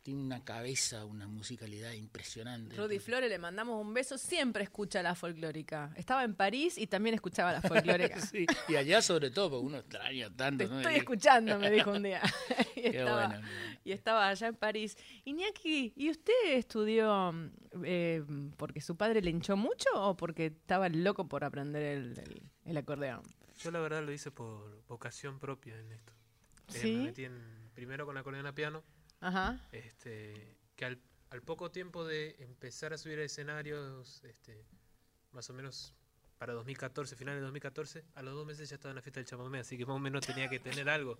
[0.06, 2.76] Tiene una cabeza, una musicalidad impresionante.
[2.76, 5.92] Rudy Flores, le mandamos un beso, siempre escucha la folclórica.
[5.98, 8.16] Estaba en París y también escuchaba la folclórica.
[8.32, 10.64] Sí, y allá sobre todo, porque uno extraña tanto.
[10.64, 10.78] Te ¿no?
[10.78, 12.22] estoy escuchando, me dijo un día.
[12.76, 13.48] y, Qué estaba, bueno,
[13.84, 14.96] y estaba allá en París.
[15.24, 17.34] Iñaki, ¿y usted estudió
[17.84, 18.24] eh,
[18.58, 22.78] porque su padre le hinchó mucho o porque estaba loco por aprender el, el- el
[22.78, 23.24] acordeón?
[23.60, 26.14] Yo la verdad lo hice por vocación propia en esto.
[26.76, 26.96] Eh, ¿Sí?
[26.98, 28.84] me metí en- primero con acordeón a piano,
[29.22, 29.60] Ajá.
[29.72, 31.00] este, que al,
[31.30, 34.66] al poco tiempo de empezar a subir a escenarios, este,
[35.32, 35.94] más o menos
[36.38, 39.28] para 2014, finales de 2014, a los dos meses ya estaba en la fiesta del
[39.28, 41.18] chamamé, así que más o menos tenía que tener algo.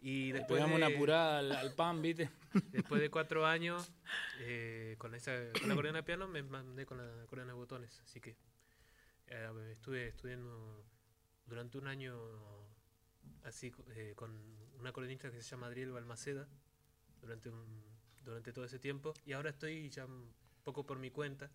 [0.00, 2.28] Y Le después pegamos de, una apurada al, al pan, ¿viste?
[2.72, 3.92] después de cuatro años,
[4.40, 8.00] eh, con, esa, con la acordeón a piano, me mandé con la acordeón a botones,
[8.00, 8.36] así que
[9.28, 10.84] eh, estuve estudiando
[11.46, 12.16] durante un año
[13.44, 14.32] así eh, con
[14.78, 16.48] una acordeonista que se llama Adriel Balmaceda
[17.22, 17.82] durante un,
[18.24, 20.30] durante todo ese tiempo y ahora estoy ya un
[20.62, 21.50] poco por mi cuenta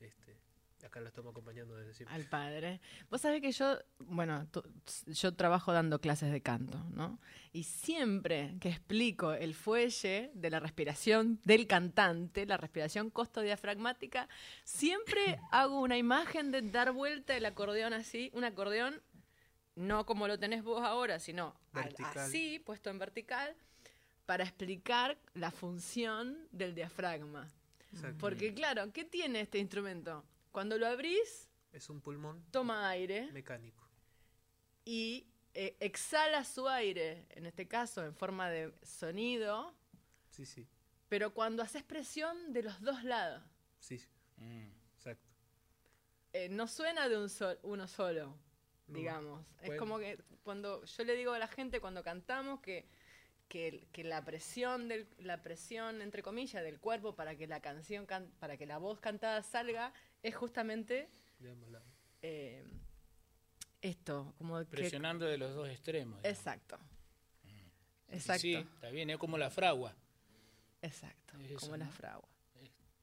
[0.00, 0.40] este
[0.86, 2.80] acá la estamos acompañando desde siempre Al padre.
[3.10, 4.46] Vos sabés que yo, bueno,
[5.06, 7.20] yo trabajo dando clases de canto, ¿no?
[7.52, 14.28] Y siempre que explico el fuelle de la respiración del cantante, la respiración costodiafragmática,
[14.64, 19.02] siempre hago una imagen de dar vuelta el acordeón así, un acordeón
[19.76, 22.18] no como lo tenés vos ahora, sino Vertical.
[22.18, 23.56] así, puesto en vertical,
[24.30, 27.48] para explicar la función del diafragma.
[28.20, 30.24] Porque claro, ¿qué tiene este instrumento?
[30.52, 33.84] Cuando lo abrís, es un pulmón toma aire mecánico
[34.84, 39.74] y eh, exhala su aire, en este caso en forma de sonido,
[40.30, 40.64] sí sí
[41.08, 43.42] pero cuando haces presión de los dos lados.
[43.80, 44.70] sí sí, Mm.
[44.94, 45.28] exacto
[46.32, 48.26] Eh, no suena de un sol- uno solo,
[48.86, 49.44] No, digamos.
[49.60, 52.86] Es como que cuando yo le digo a la gente cuando cantamos que,
[53.50, 58.06] que, que la presión del, la presión entre comillas del cuerpo para que la canción
[58.06, 59.92] can- para que la voz cantada salga
[60.22, 61.08] es justamente
[62.22, 62.64] eh,
[63.82, 66.18] esto, como que Presionando de los dos extremos.
[66.22, 66.38] digamos.
[66.38, 66.78] exacto.
[67.42, 67.72] Sí,
[68.08, 68.40] Exacto.
[68.40, 69.94] Sí, está bien, es como la fragua.
[70.82, 71.90] Exacto, Eso, como la ¿no?
[71.92, 72.28] fragua.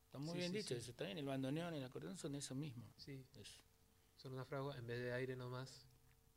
[0.05, 0.75] Está muy Sí, bien sí, dicho sí.
[0.75, 0.91] eso.
[0.91, 2.85] Está bien, el bandoneón y el acordeón son eso mismo.
[2.97, 3.59] sí Es-
[4.15, 5.85] son una fragua en vez de aire nomás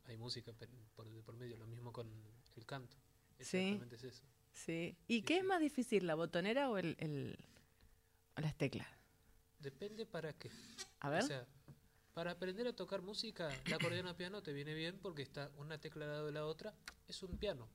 [0.04, 0.52] hay música
[0.96, 2.06] por medio lo mismo con
[2.56, 2.96] el canto
[3.44, 3.58] Sí.
[3.58, 4.96] exactamente es eso Sí.
[5.06, 5.46] ¿Y Sí, qué es sí.
[5.46, 7.38] más difícil, la botonera o el, el-
[8.36, 8.86] o las teclas?
[9.60, 10.50] depende para qué
[11.00, 11.22] A ver.
[11.22, 11.46] O sea,
[12.14, 15.78] para aprender a tocar música, la acordeón a piano te viene bien porque está una
[15.78, 16.74] tecla al lado de la otra.
[17.08, 17.68] Es un piano.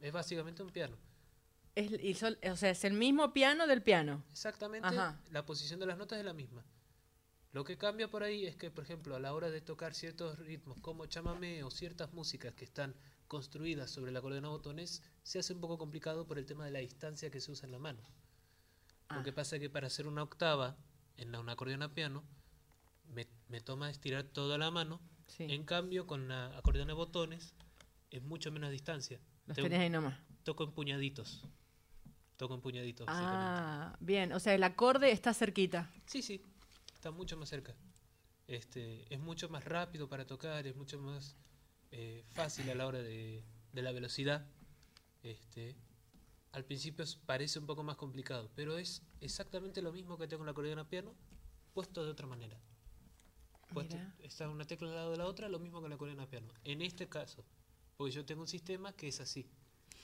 [0.00, 0.96] Es básicamente un piano.
[1.74, 2.12] Es, y
[2.48, 4.24] o sea, es el mismo piano del piano.
[4.30, 5.20] Exactamente Ajá.
[5.30, 6.64] la posición de las notas es la misma.
[7.52, 10.38] Lo que cambia por ahí es que, por ejemplo, a la hora de tocar ciertos
[10.38, 12.94] ritmos como chamamé o ciertas músicas que están
[13.34, 16.72] construidas sobre el acordeón a botones, se hace un poco complicado por el tema de
[16.72, 18.02] la distancia que se usa en la mano.
[19.08, 19.22] Lo Ah.
[19.22, 20.76] que pasa es que para hacer una octava
[21.16, 22.24] en la- un acordeón a piano,
[23.14, 25.44] me, me toma estirar toda la mano Sí.
[25.48, 27.54] En cambio, con la acordeón de botones
[28.10, 29.20] es mucho menos distancia.
[29.46, 30.18] Los Tengo- tenés ahí nomás.
[30.42, 31.44] Toco en puñaditos.
[32.36, 33.06] Toco en puñaditos.
[33.08, 34.32] Ah, bien.
[34.32, 35.88] O sea, el acorde está cerquita.
[36.06, 36.42] Sí, sí,
[36.94, 37.76] está mucho más cerca.
[38.48, 41.36] Este, es mucho más rápido para tocar, es mucho más
[41.92, 44.46] eh, fácil a la hora de, de la velocidad.
[45.22, 45.76] Este,
[46.52, 50.46] al principio parece un poco más complicado, pero es exactamente lo mismo que tengo en
[50.46, 51.14] la acordeón a piano,
[51.74, 52.58] puesto de otra manera.
[53.72, 54.14] Puesto- Mira.
[54.20, 56.48] está una tecla al lado de la otra, lo mismo que la acordeón a piano.
[56.64, 57.44] En este caso,
[57.96, 59.46] porque yo tengo un sistema que es así.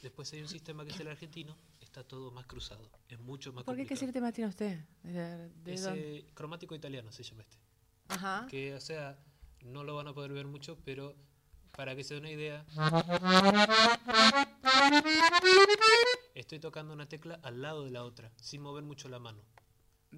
[0.02, 2.88] Después hay un sistema que es el argentino, está todo más cruzado.
[3.08, 4.06] Es mucho más ¿Por qué qué complicado.
[4.06, 4.84] sistema tiene usted?
[5.02, 7.56] ¿De, de Es, eh, cromático italiano se llama este.
[8.08, 8.46] Ajá.
[8.48, 9.18] Que, o sea,
[9.64, 11.16] no lo van a poder ver mucho, pero
[11.76, 12.64] para que se dé una idea,
[16.34, 19.42] estoy tocando una tecla al lado de la otra, sin mover mucho la mano.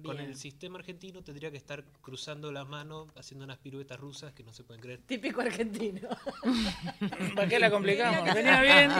[0.03, 0.29] Con Bien.
[0.29, 4.53] el sistema argentino tendría que estar cruzando las manos, haciendo unas piruetas rusas que no
[4.53, 5.01] se pueden creer.
[5.05, 6.07] Típico argentino.
[7.35, 8.33] ¿Para qué la complicamos?
[8.33, 8.91] Venía bien.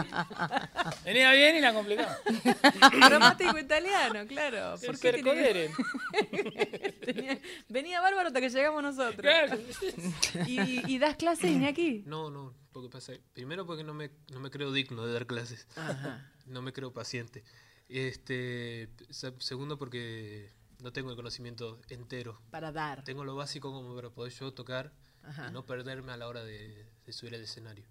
[1.05, 2.17] Venía bien y la complicamos.
[3.07, 4.75] Cromático italiano, claro.
[4.85, 5.69] ¿Por El qué tiene
[7.05, 9.21] tenía- Venía bárbaro hasta que llegamos nosotros.
[9.21, 9.57] Claro.
[10.47, 12.03] ¿Y, y das clases, Iñaki?
[12.05, 13.13] No, no, porque pasa.
[13.33, 15.67] Primero porque no me, no me creo digno de dar clases.
[15.75, 16.29] Ajá.
[16.45, 17.43] No me creo paciente.
[17.87, 22.41] Este, se- segundo porque no tengo el conocimiento entero.
[22.51, 23.03] Para dar.
[23.03, 24.91] Tengo lo básico como para poder yo tocar
[25.23, 25.47] Ajá.
[25.49, 27.85] y no perderme a la hora de, de subir al escenario.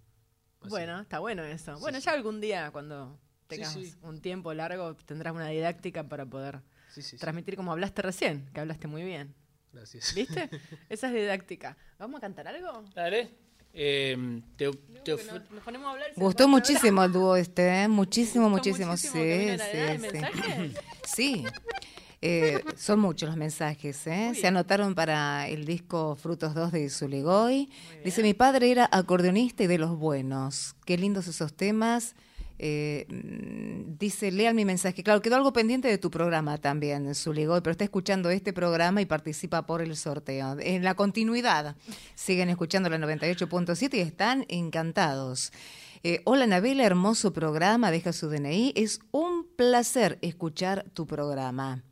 [0.61, 0.69] Así.
[0.69, 1.75] Bueno, está bueno eso.
[1.75, 2.05] Sí, bueno, sí.
[2.05, 3.17] ya algún día, cuando
[3.47, 3.93] tengas sí.
[4.01, 7.17] un tiempo largo, tendrás una didáctica para poder Sí, sí, sí.
[7.17, 9.33] transmitir como hablaste recién, que hablaste muy bien.
[9.71, 10.13] Gracias.
[10.15, 10.49] ¿Viste?
[10.89, 11.77] Esa es didáctica.
[11.99, 12.83] ¿Vamos a cantar algo?
[12.95, 13.31] Dale.
[13.71, 17.35] Eh, te, te Porque of- nos, nos ponemos a hablar Gustó el muchísimo el dúo
[17.35, 17.87] este, ¿eh?
[17.87, 20.75] muchísimo, muchísimo, muchísimo sí, que vino la edad, ¿el
[21.05, 21.45] sí, sí.
[22.21, 24.33] Eh, son muchos los mensajes, ¿eh?
[24.35, 27.69] se anotaron para el disco Frutos 2 de Zuligoy.
[28.03, 30.75] Dice, mi padre era acordeonista y de los buenos.
[30.85, 32.15] Qué lindos esos temas.
[32.61, 35.01] Eh, mm, dice, lean mi mensaje.
[35.01, 39.05] Claro, quedó algo pendiente de tu programa también, Zuligoy, pero está escuchando este programa y
[39.05, 40.57] participa por el sorteo.
[40.59, 41.77] En la continuidad,
[42.15, 45.53] siguen escuchando la 98.7 y están encantados.
[46.03, 48.73] Eh, hola Anabela, hermoso programa, deja su DNI.
[48.75, 51.83] Es un placer escuchar tu programa.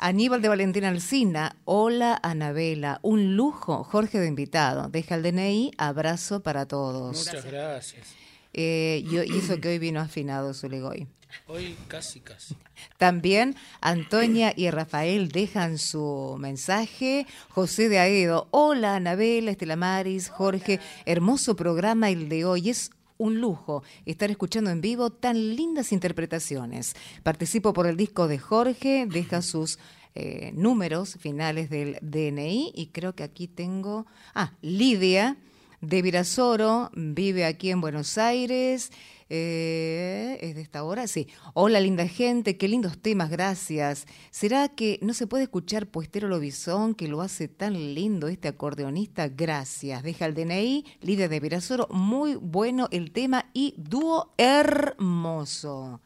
[0.00, 6.40] Aníbal de Valentina Alcina, hola Anabela, un lujo, Jorge de invitado, deja el DNI, abrazo
[6.40, 7.16] para todos.
[7.26, 8.06] Muchas gracias.
[8.52, 11.08] Eh, y, y eso que hoy vino afinado Zuligoy.
[11.48, 12.54] Hoy casi, casi.
[12.96, 17.26] También Antonia y Rafael dejan su mensaje.
[17.48, 22.70] José de Aedo, hola Anabela, Estela Maris, Jorge, hermoso programa el de hoy.
[22.70, 26.94] Es un lujo estar escuchando en vivo tan lindas interpretaciones.
[27.22, 29.78] Participo por el disco de Jorge, deja sus
[30.14, 34.06] eh, números finales del DNI y creo que aquí tengo...
[34.34, 35.36] Ah, Lidia
[35.80, 38.90] de Virasoro, vive aquí en Buenos Aires.
[39.30, 41.06] Eh, ¿Es de esta hora?
[41.06, 41.28] Sí.
[41.54, 44.06] Hola, linda gente, qué lindos temas, gracias.
[44.30, 49.28] ¿Será que no se puede escuchar Puestero Lobizón, que lo hace tan lindo este acordeonista?
[49.28, 50.02] Gracias.
[50.02, 56.00] Deja el DNI, Lidia de Virasoro, muy bueno el tema y dúo hermoso.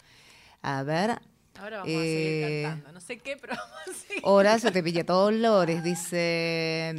[0.63, 1.32] A ver.
[1.63, 2.93] Ahora vamos a eh, seguir cantando.
[2.93, 4.23] No sé qué, pero vamos a seguir.
[4.25, 6.93] Horacio te pilla Dolores, dice,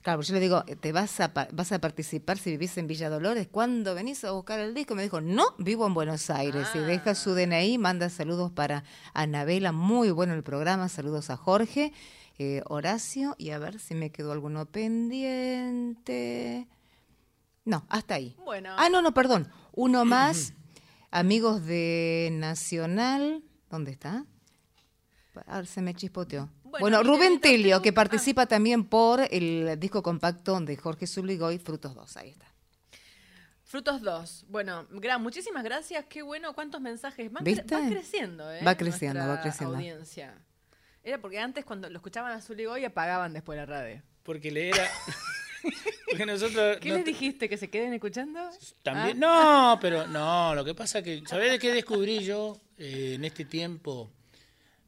[0.00, 3.46] claro, yo le digo, ¿te vas a, vas a participar si vivís en Villa Dolores?
[3.46, 4.94] ¿Cuándo venís a buscar el disco?
[4.94, 6.66] Me dijo, no, vivo en Buenos Aires.
[6.74, 11.92] Y deja su DNI, manda saludos para Anabela, muy bueno el programa, saludos a Jorge,
[12.38, 16.66] eh, Horacio, y a ver si me quedó alguno pendiente.
[17.66, 18.34] No, hasta ahí.
[18.46, 18.70] Bueno.
[18.78, 19.52] Ah, no, no, perdón.
[19.72, 20.54] Uno más,
[21.10, 23.42] amigos de Nacional,
[23.76, 24.24] ¿dónde está?
[25.46, 26.48] A ver, se me chispoteó.
[26.64, 27.94] Bueno, Rubén Telio, que ah.
[27.94, 32.16] participa también por el disco compacto de Jorge Zuligoy, Frutos 2.
[32.16, 32.46] Ahí está.
[33.64, 34.46] Frutos 2.
[34.48, 36.06] Bueno, gra- muchísimas gracias.
[36.08, 37.30] Qué bueno, cuántos mensajes.
[37.30, 38.62] Van, va creciendo, ¿eh?
[38.64, 39.76] Va creciendo, va creciendo.
[39.76, 40.34] audiencia.
[41.02, 44.02] Era porque antes cuando lo escuchaban a Zuligoy apagaban después la radio.
[44.22, 44.88] Porque le era.
[46.10, 46.78] Porque nosotros.
[46.80, 47.48] ¿Qué no les te- dijiste?
[47.48, 48.40] ¿Que se queden escuchando?
[48.82, 49.74] También, Ah.
[49.74, 53.44] no, pero no, lo que pasa que, ¿sabés de qué descubrí yo eh, en este
[53.44, 54.10] tiempo?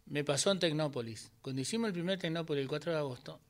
[0.07, 1.31] Me pasó en Tecnópolis.
[1.43, 3.41] Cuando hicimos el primer Tecnópolis el 4 de agosto,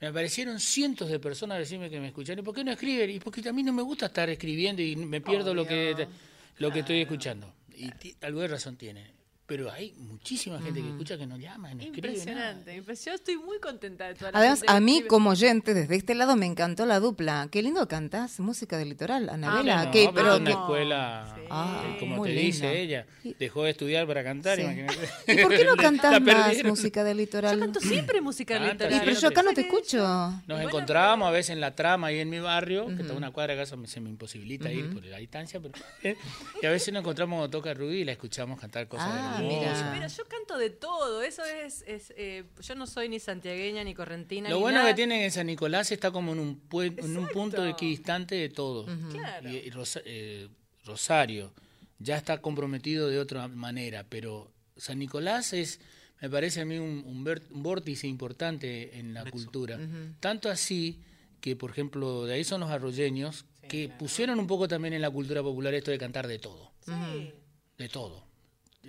[0.00, 2.38] me aparecieron cientos de personas a decirme que me escuchan.
[2.38, 3.10] ¿Y por qué no escriben?
[3.10, 6.08] Y porque a mí no me gusta estar escribiendo y me pierdo lo que,
[6.56, 7.52] lo que estoy escuchando.
[7.76, 7.90] Y
[8.22, 9.12] algo de razón tiene.
[9.50, 12.12] Pero hay muchísima gente que escucha que no llama, no escribe nada.
[12.14, 12.80] Impresionante.
[12.80, 15.08] impres- Yo estoy muy contenta de toda la Además, gente a mí escribe.
[15.08, 17.48] como oyente, desde este lado me encantó la dupla.
[17.50, 19.80] Qué lindo cantás, música del litoral, Anabela.
[19.80, 21.40] Ah, No, pero una escuela, Sí.
[21.40, 22.46] eh, Ah, como muy te linda.
[22.46, 23.06] dice ella,
[23.40, 24.62] dejó de estudiar para cantar, Sí.
[24.62, 25.08] imagínate.
[25.26, 27.56] ¿Y por qué no cantás más música del litoral?
[27.56, 28.94] Yo canto siempre música Canta, litoral.
[28.94, 29.98] Y pero yo acá no te escucho.
[29.98, 33.32] Nos Bueno, encontrábamos a veces en la trama ahí en mi barrio, que está una
[33.32, 35.74] cuadra de casa, me- se me imposibilita ir por la distancia, pero
[36.04, 36.14] eh,
[36.62, 39.39] y a veces nos encontramos cuando toca Rudy y la escuchamos cantar cosas Ah, hermosas.
[39.42, 39.92] Mira.
[39.94, 41.22] Pero yo canto de todo.
[41.22, 41.82] Eso es.
[41.86, 44.48] es eh, yo no soy ni santiagueña ni correntina.
[44.50, 44.90] Lo ni bueno nada.
[44.90, 48.86] que tiene en San Nicolás está como en un, en un punto equidistante de todo.
[49.10, 49.48] Claro.
[49.50, 50.48] Y, y Rosa- eh,
[50.84, 51.52] Rosario
[51.98, 55.80] ya está comprometido de otra manera, pero San Nicolás es,
[56.22, 59.78] me parece a mí, un, un ver- un vórtice importante en la cultura.
[60.20, 61.02] Tanto así
[61.42, 65.10] que, por ejemplo, de ahí son los arroyeños, que pusieron un poco también en la
[65.10, 67.32] cultura popular esto de cantar de todo, Sí.
[67.78, 68.24] de todo.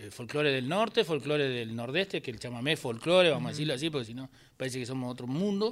[0.04, 3.76] Eh, folclore del norte, folclore del nordeste, que el chamamé es folclore, vamos a decirlo
[3.76, 5.70] así, porque si no parece que somos otro mundo.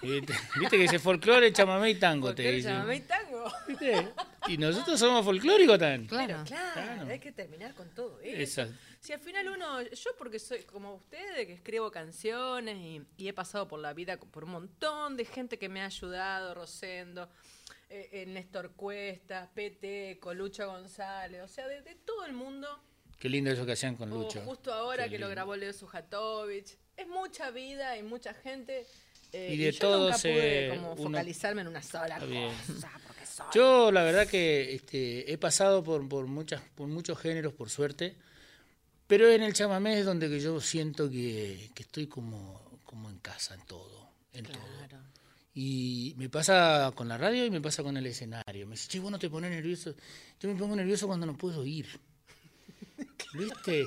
[0.00, 2.72] Viste Viste que dice folclore, chamamé y tango, te dicen.
[2.72, 3.44] chamamé y tango.
[3.66, 4.08] ¿Viste?
[4.48, 6.06] Y nosotros somos folclóricos también.
[6.06, 6.42] Claro.
[6.46, 7.10] claro, Claro.
[7.10, 8.62] hay que terminar con todo eso.
[8.62, 13.28] Esa- Si al final uno, yo porque soy como ustedes, que escribo canciones y, y
[13.28, 17.28] he pasado por la vida por un montón de gente que me ha ayudado, Rosendo,
[17.90, 22.66] eh, eh, Néstor Cuesta, PT, Colucho González, o sea, de, de todo el mundo.
[23.18, 24.40] Qué lindo eso que hacían con o Lucho.
[24.42, 26.76] justo ahora Qué que lo grabó Leo Sujatovich.
[26.96, 28.86] Es mucha vida y mucha gente.
[29.32, 32.28] eh, Y de yo todo nunca se- pude como uno- focalizarme en una sola cosa,
[33.26, 37.70] soy Yo la verdad que este, he pasado por, por, muchas, por muchos géneros, por
[37.70, 38.16] suerte,
[39.06, 43.18] pero en el chamamé es donde que yo siento que, que estoy como, como en
[43.18, 44.62] casa, en todo, en todo.
[45.54, 48.66] Y me pasa con la radio y me pasa con el escenario.
[48.66, 49.92] Me dice, che, vos no te pones nervioso.
[50.40, 51.86] Yo me pongo nervioso cuando no puedo ir.
[53.34, 53.86] ¿Viste?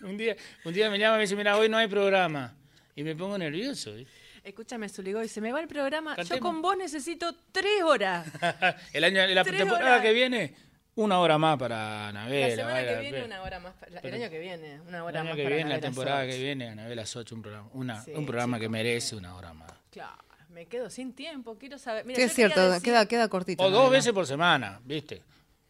[0.00, 2.54] Un día, un día me llama y me dice, mira, hoy no hay programa.
[2.96, 3.92] Y me pongo nervioso.
[3.94, 4.12] ¿viste?
[4.44, 6.16] Escúchame, Zuligoy, se me va el programa.
[6.22, 8.26] Yo con vos necesito tres horas.
[8.92, 10.02] el año, la Tres temporada horas.
[10.02, 10.54] que viene,
[10.96, 12.56] una hora más para La Anabela.
[12.56, 13.74] semana vale que la viene, una hora más.
[13.74, 15.36] pa- la- El Pero- año que viene, una El hora año más.
[15.36, 16.30] que para viene, la temporada Soch.
[16.30, 19.72] que viene, Anabela Soch, un programa, una, Sí, un programa que merece una hora más.
[19.90, 20.18] Claro,
[20.50, 21.56] me quedo sin tiempo.
[21.56, 22.04] Quiero saber.
[22.04, 23.62] Mira, Sí, yo es cierto, decir queda, queda cortito.
[23.62, 25.22] O dos veces por semana, ¿viste?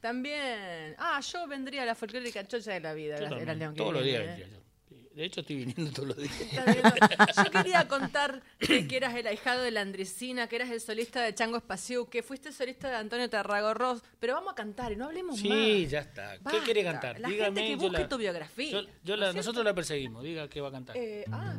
[0.02, 0.94] También.
[0.98, 3.16] Ah, yo vendría a la folclórica chocha de la vida.
[3.16, 4.28] Yo la- también, era León que todos los viene, días.
[4.28, 4.40] ¿eh?
[4.40, 4.62] vendría yo.
[5.14, 6.40] De hecho, estoy viniendo todos los días.
[6.40, 7.44] Está.
[7.44, 11.20] Yo quería contar que, que eras el ahijado de la Andricina, que eras el solista
[11.22, 15.04] de Chango Espaciu, que fuiste solista de Antonio Tarragorros, pero vamos a cantar y no
[15.06, 15.40] hablemos más.
[15.42, 16.32] Sí, ya está.
[16.32, 16.64] ¿Qué Basta.
[16.64, 17.20] quiere cantar?
[17.20, 17.44] La Dígame.
[17.60, 18.70] gente que yo busque la- tu biografía.
[18.72, 20.24] yo- yo la- nosotros la perseguimos.
[20.24, 20.96] Diga qué va a cantar.
[20.96, 21.54] Eh, ah,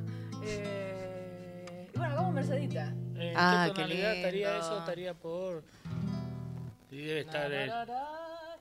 [0.46, 2.88] eh, y bueno, hagamos Mercedita.
[3.16, 4.66] ¿En Ah, qué qué tonalidad estaría lindo.
[4.68, 4.80] eso?
[4.80, 5.64] Estaría por.
[6.90, 7.52] Sí, debe estar.
[7.54, 7.70] el-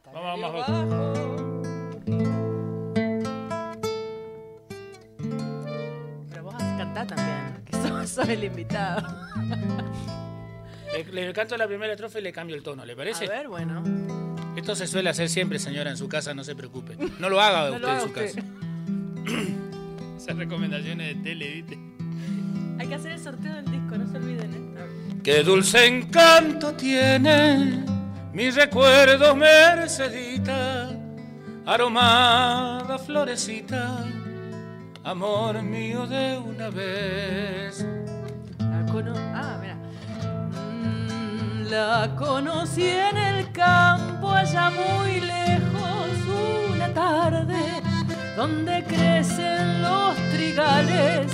[0.04, 1.62] Vamos más bajo.
[6.30, 9.02] Pero vos vas a cantar también, que sos, sos el invitado.
[10.92, 13.26] Le, le canto la primera estrofa y le cambio el tono, ¿le A parece?
[13.26, 13.82] ver, bueno.
[14.56, 16.96] Esto se suele hacer siempre, señora, en su casa, no se preocupe.
[17.18, 18.34] No lo haga No usted lo haga en su usted.
[18.34, 18.46] casa.
[20.16, 21.78] Esas recomendaciones de tele, ¿viste?
[22.78, 24.80] Hay que hacer el sorteo del disco, no se olviden, ¿eh?
[25.18, 25.22] A.
[25.22, 27.84] Qué dulce encanto tiene
[28.32, 30.90] mi recuerdo, Mercedita,
[31.66, 34.04] aromada florecita,
[35.04, 37.86] amor mío de una vez.
[38.58, 39.12] La cono...
[39.34, 39.76] Ah, mira.
[40.72, 47.82] Mm, La conocí en el campo allá muy lejos una tarde
[48.36, 51.30] donde crecen los trigales,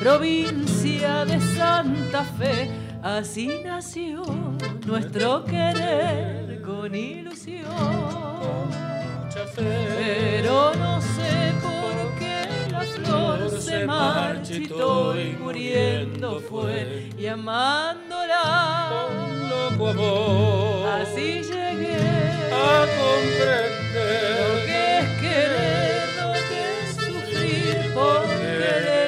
[0.00, 2.87] provincia de Santa Fe.
[3.02, 4.22] Así nació
[4.86, 7.64] nuestro querer con ilusión.
[9.56, 18.90] Pero no sé por qué la flor se marchitó y muriendo fue y amándola.
[18.90, 20.88] Con loco amor.
[21.00, 21.96] Así llegué
[22.52, 29.07] a lo comprender que es querer, lo que es sufrir, porque le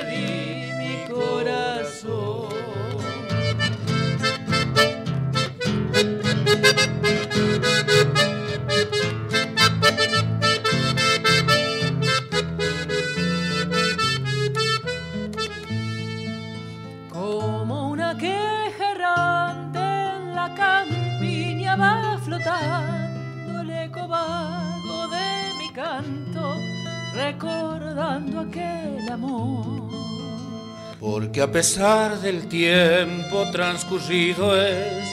[31.51, 35.05] a pesar del tiempo transcurrido es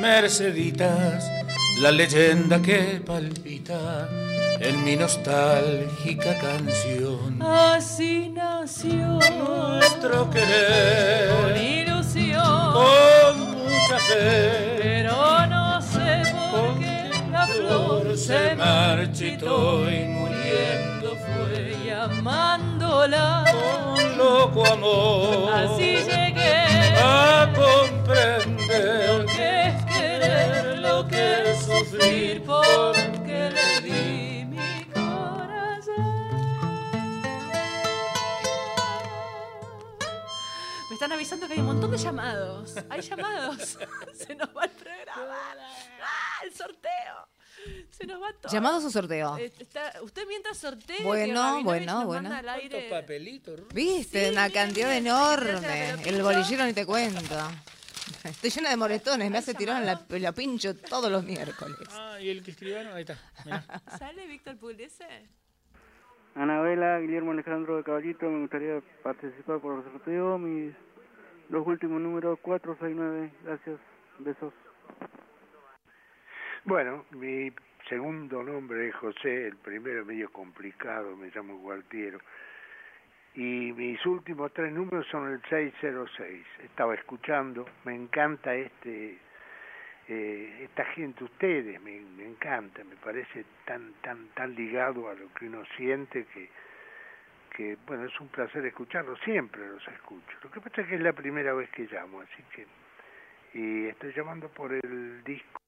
[0.00, 1.30] Merceditas
[1.82, 4.08] la leyenda que palpita
[4.58, 7.42] en mi nostálgica canción.
[7.42, 14.78] Así nació Nuestro con querer ilusión, con mucha fe.
[14.82, 20.06] pero no sé por qué la flor se marchitó y
[22.04, 23.44] amándola.
[23.50, 26.64] Con loco amor Así llegué
[27.02, 36.02] a lo comprender que es querer, lo que es sufrir, porque le di mi corazón.
[40.88, 42.74] Me están avisando que hay un montón de llamados.
[42.88, 43.78] Hay llamados.
[44.14, 45.36] Se nos va el programa.
[46.02, 47.31] ¡Ah, el sorteo!
[47.90, 48.52] Se nos va todo.
[48.52, 49.36] ¿Llamados o sorteo?
[49.36, 50.96] Eh, está- usted mientras sortea.
[51.02, 52.30] Bueno, bueno, nos bueno.
[53.74, 54.24] ¿Viste?
[54.26, 55.90] Sí, Una cantidad mira, enorme.
[56.04, 57.20] El bolillero ni te cuento.
[58.24, 61.78] Estoy llena de moretones, me hace tirar la, la pincho todos los miércoles.
[61.92, 63.18] Ah, y el que escribieron, ahí está.
[63.44, 63.64] mirá.
[63.98, 65.06] ¿Sale Víctor Pugliese?
[66.34, 70.38] Anabela, Guillermo Alejandro de Caballito, me gustaría participar por el sorteo.
[70.38, 70.74] Mis
[71.50, 73.32] los últimos números 469.
[73.44, 73.78] Gracias.
[74.18, 74.52] Besos.
[76.64, 77.52] Bueno, mi
[77.88, 82.20] segundo nombre es José, el primero medio complicado, me llamo Gualtiero.
[83.34, 86.46] Y mis últimos tres números son el 606.
[86.62, 89.18] Estaba escuchando, me encanta este
[90.06, 95.34] eh, esta gente, ustedes, me, me encanta, me parece tan tan tan ligado a lo
[95.34, 96.48] que uno siente que
[97.56, 100.38] que bueno, es un placer escucharlos, siempre los escucho.
[100.44, 102.66] Lo que pasa es que es la primera vez que llamo, así que
[103.54, 105.61] y estoy llamando por el disco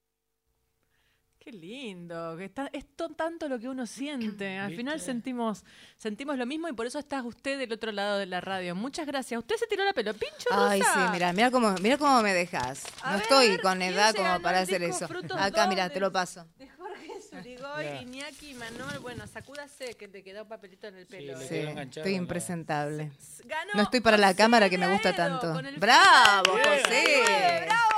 [1.45, 4.57] Qué lindo, que está, es to- tanto lo que uno siente.
[4.57, 4.76] Al ¿Viste?
[4.82, 5.62] final sentimos
[5.99, 8.74] sentimos lo mismo y por eso está usted del otro lado de la radio.
[8.74, 9.38] Muchas gracias.
[9.38, 12.84] ¿Usted se tiró la pelo pincho, Ay, sí, mira, mira cómo, mira cómo me dejas.
[13.03, 15.07] A No estoy con ¿quién edad como para hacer eso.
[15.38, 16.47] Acá, mira, te lo paso.
[16.57, 18.01] De Jorge Surigoy, Ya.
[18.01, 18.99] Iñaki y Manuel.
[19.01, 21.38] Bueno, sacúdase que te quedó papelito en el pelo.
[21.38, 23.12] le Sí, estoy impresentable.
[23.45, 25.61] Ganó No estoy para la José cámara que me gusta tanto.
[25.76, 26.80] ¡Bravo, Bien.
[26.82, 27.64] José!
[27.66, 27.90] ¡Bravo!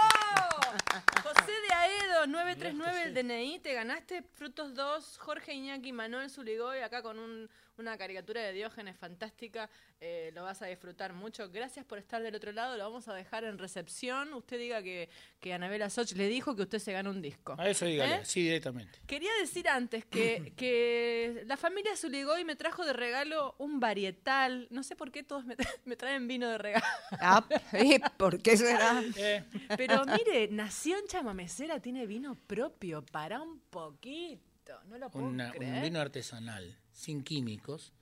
[1.47, 7.03] José de Aedo, 939 el DNI, te ganaste Frutos 2, Jorge Iñaki, Manuel Zuligoy, acá
[7.03, 9.69] con un- una caricatura de Diógenes fantástica,
[10.01, 11.51] eh, lo vas a disfrutar mucho.
[11.51, 14.33] Gracias por estar del otro lado, lo vamos a dejar en recepción.
[14.35, 15.09] Usted diga que,
[15.41, 17.55] que Anabela Soch le dijo que usted se gana un disco.
[17.59, 18.25] A eso dígale, ¿Eh?
[18.25, 19.01] sí, directamente.
[19.07, 24.67] Quería decir antes que, que la familia Zuligoy me trajo de regalo un varietal.
[24.71, 26.85] No sé por qué todos me, tra- me traen vino de regalo.
[27.13, 29.03] Ah, ¿y ¿Por qué será?
[29.19, 29.45] Eh,
[29.77, 34.79] Pero mire, Nación Chamamecera tiene vino propio para un poquito.
[34.87, 35.75] No lo puedo una- creer.
[35.75, 37.93] un vino artesanal, sin químicos,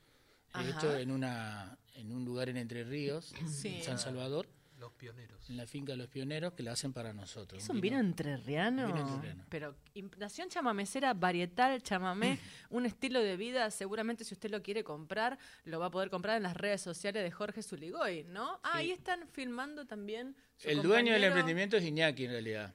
[0.53, 0.69] Ajá.
[0.71, 3.77] hecho en una en un lugar en Entre Ríos, Sí.
[3.77, 5.49] en San Salvador, Los pioneros.
[5.51, 7.63] en la finca de los pioneros, que la hacen para nosotros.
[7.63, 8.87] Es un vino entrerriano.
[8.89, 9.45] Vino entrerriano.
[9.49, 9.77] Pero
[10.19, 12.39] Nación Chamamecera, varietal, chamamé,
[12.71, 13.71] un estilo de vida.
[13.71, 17.23] Seguramente si usted lo quiere comprar, lo va a poder comprar en las redes sociales
[17.23, 18.59] de Jorge Zuligoy, ¿no?
[18.65, 20.35] Ah, ahí están filmando también.
[20.57, 22.75] su El dueño del emprendimiento es Iñaki, en realidad.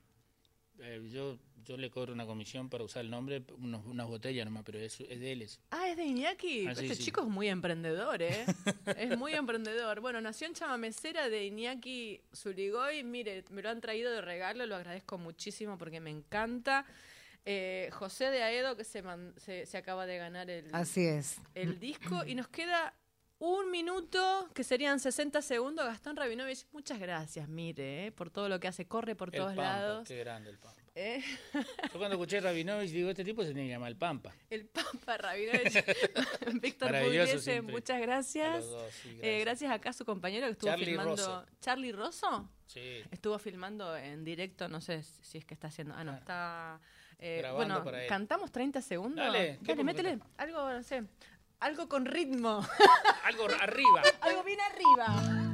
[0.79, 1.37] Eh, yo,
[1.69, 4.99] yo le cobro una comisión para usar el nombre, unos- unas botellas nomás, pero es,
[5.01, 5.43] es de él.
[5.43, 5.59] eso.
[5.69, 6.65] Ah, es de Iñaki.
[6.65, 7.03] Ah, sí, este sí.
[7.03, 8.43] chico es muy emprendedor, ¿eh?
[8.97, 9.99] es muy emprendedor.
[9.99, 13.03] Bueno, Nación Chamamecera de Iñaki Zurigoy.
[13.03, 16.85] Mire, me lo han traído de regalo, lo agradezco muchísimo porque me encanta.
[17.45, 21.37] Eh, José de Aedo, que se, man- se, se acaba de ganar el, Así es.
[21.53, 22.25] el disco.
[22.25, 22.95] Y nos queda
[23.37, 25.85] un minuto, que serían 60 segundos.
[25.85, 28.11] Gastón Rabinovich, muchas gracias, mire, ¿eh?
[28.11, 28.85] por todo lo que hace.
[28.87, 30.07] Corre por El todos Pampa, lados.
[30.07, 30.78] qué grande el Pampa.
[30.95, 31.23] ¿Eh?
[31.53, 34.33] Yo cuando escuché Rabinovich digo, este tipo se tiene que llamar el Pampa.
[34.49, 35.83] El Pampa Rabinovich.
[36.61, 38.55] Víctor Pugliese, muchas gracias.
[38.63, 39.45] A dos, sí, Eh, gracias.
[39.45, 41.11] gracias acá a su compañero que estuvo Charlie filmando.
[41.15, 41.45] Rosso.
[41.61, 42.49] ¿Charlie Rosso?
[42.67, 43.01] Sí.
[43.11, 45.95] Estuvo filmando en directo, no sé si es que está haciendo.
[45.97, 46.79] Ah, no, está.
[47.17, 49.25] eh, bueno, para cantamos 30 segundos.
[49.25, 50.19] Dale, ¿qué podemos métele.
[50.37, 51.03] Algo, no sé.
[51.61, 52.65] Algo con ritmo.
[53.25, 54.01] Algo arriba.
[54.21, 55.53] algo bien arriba.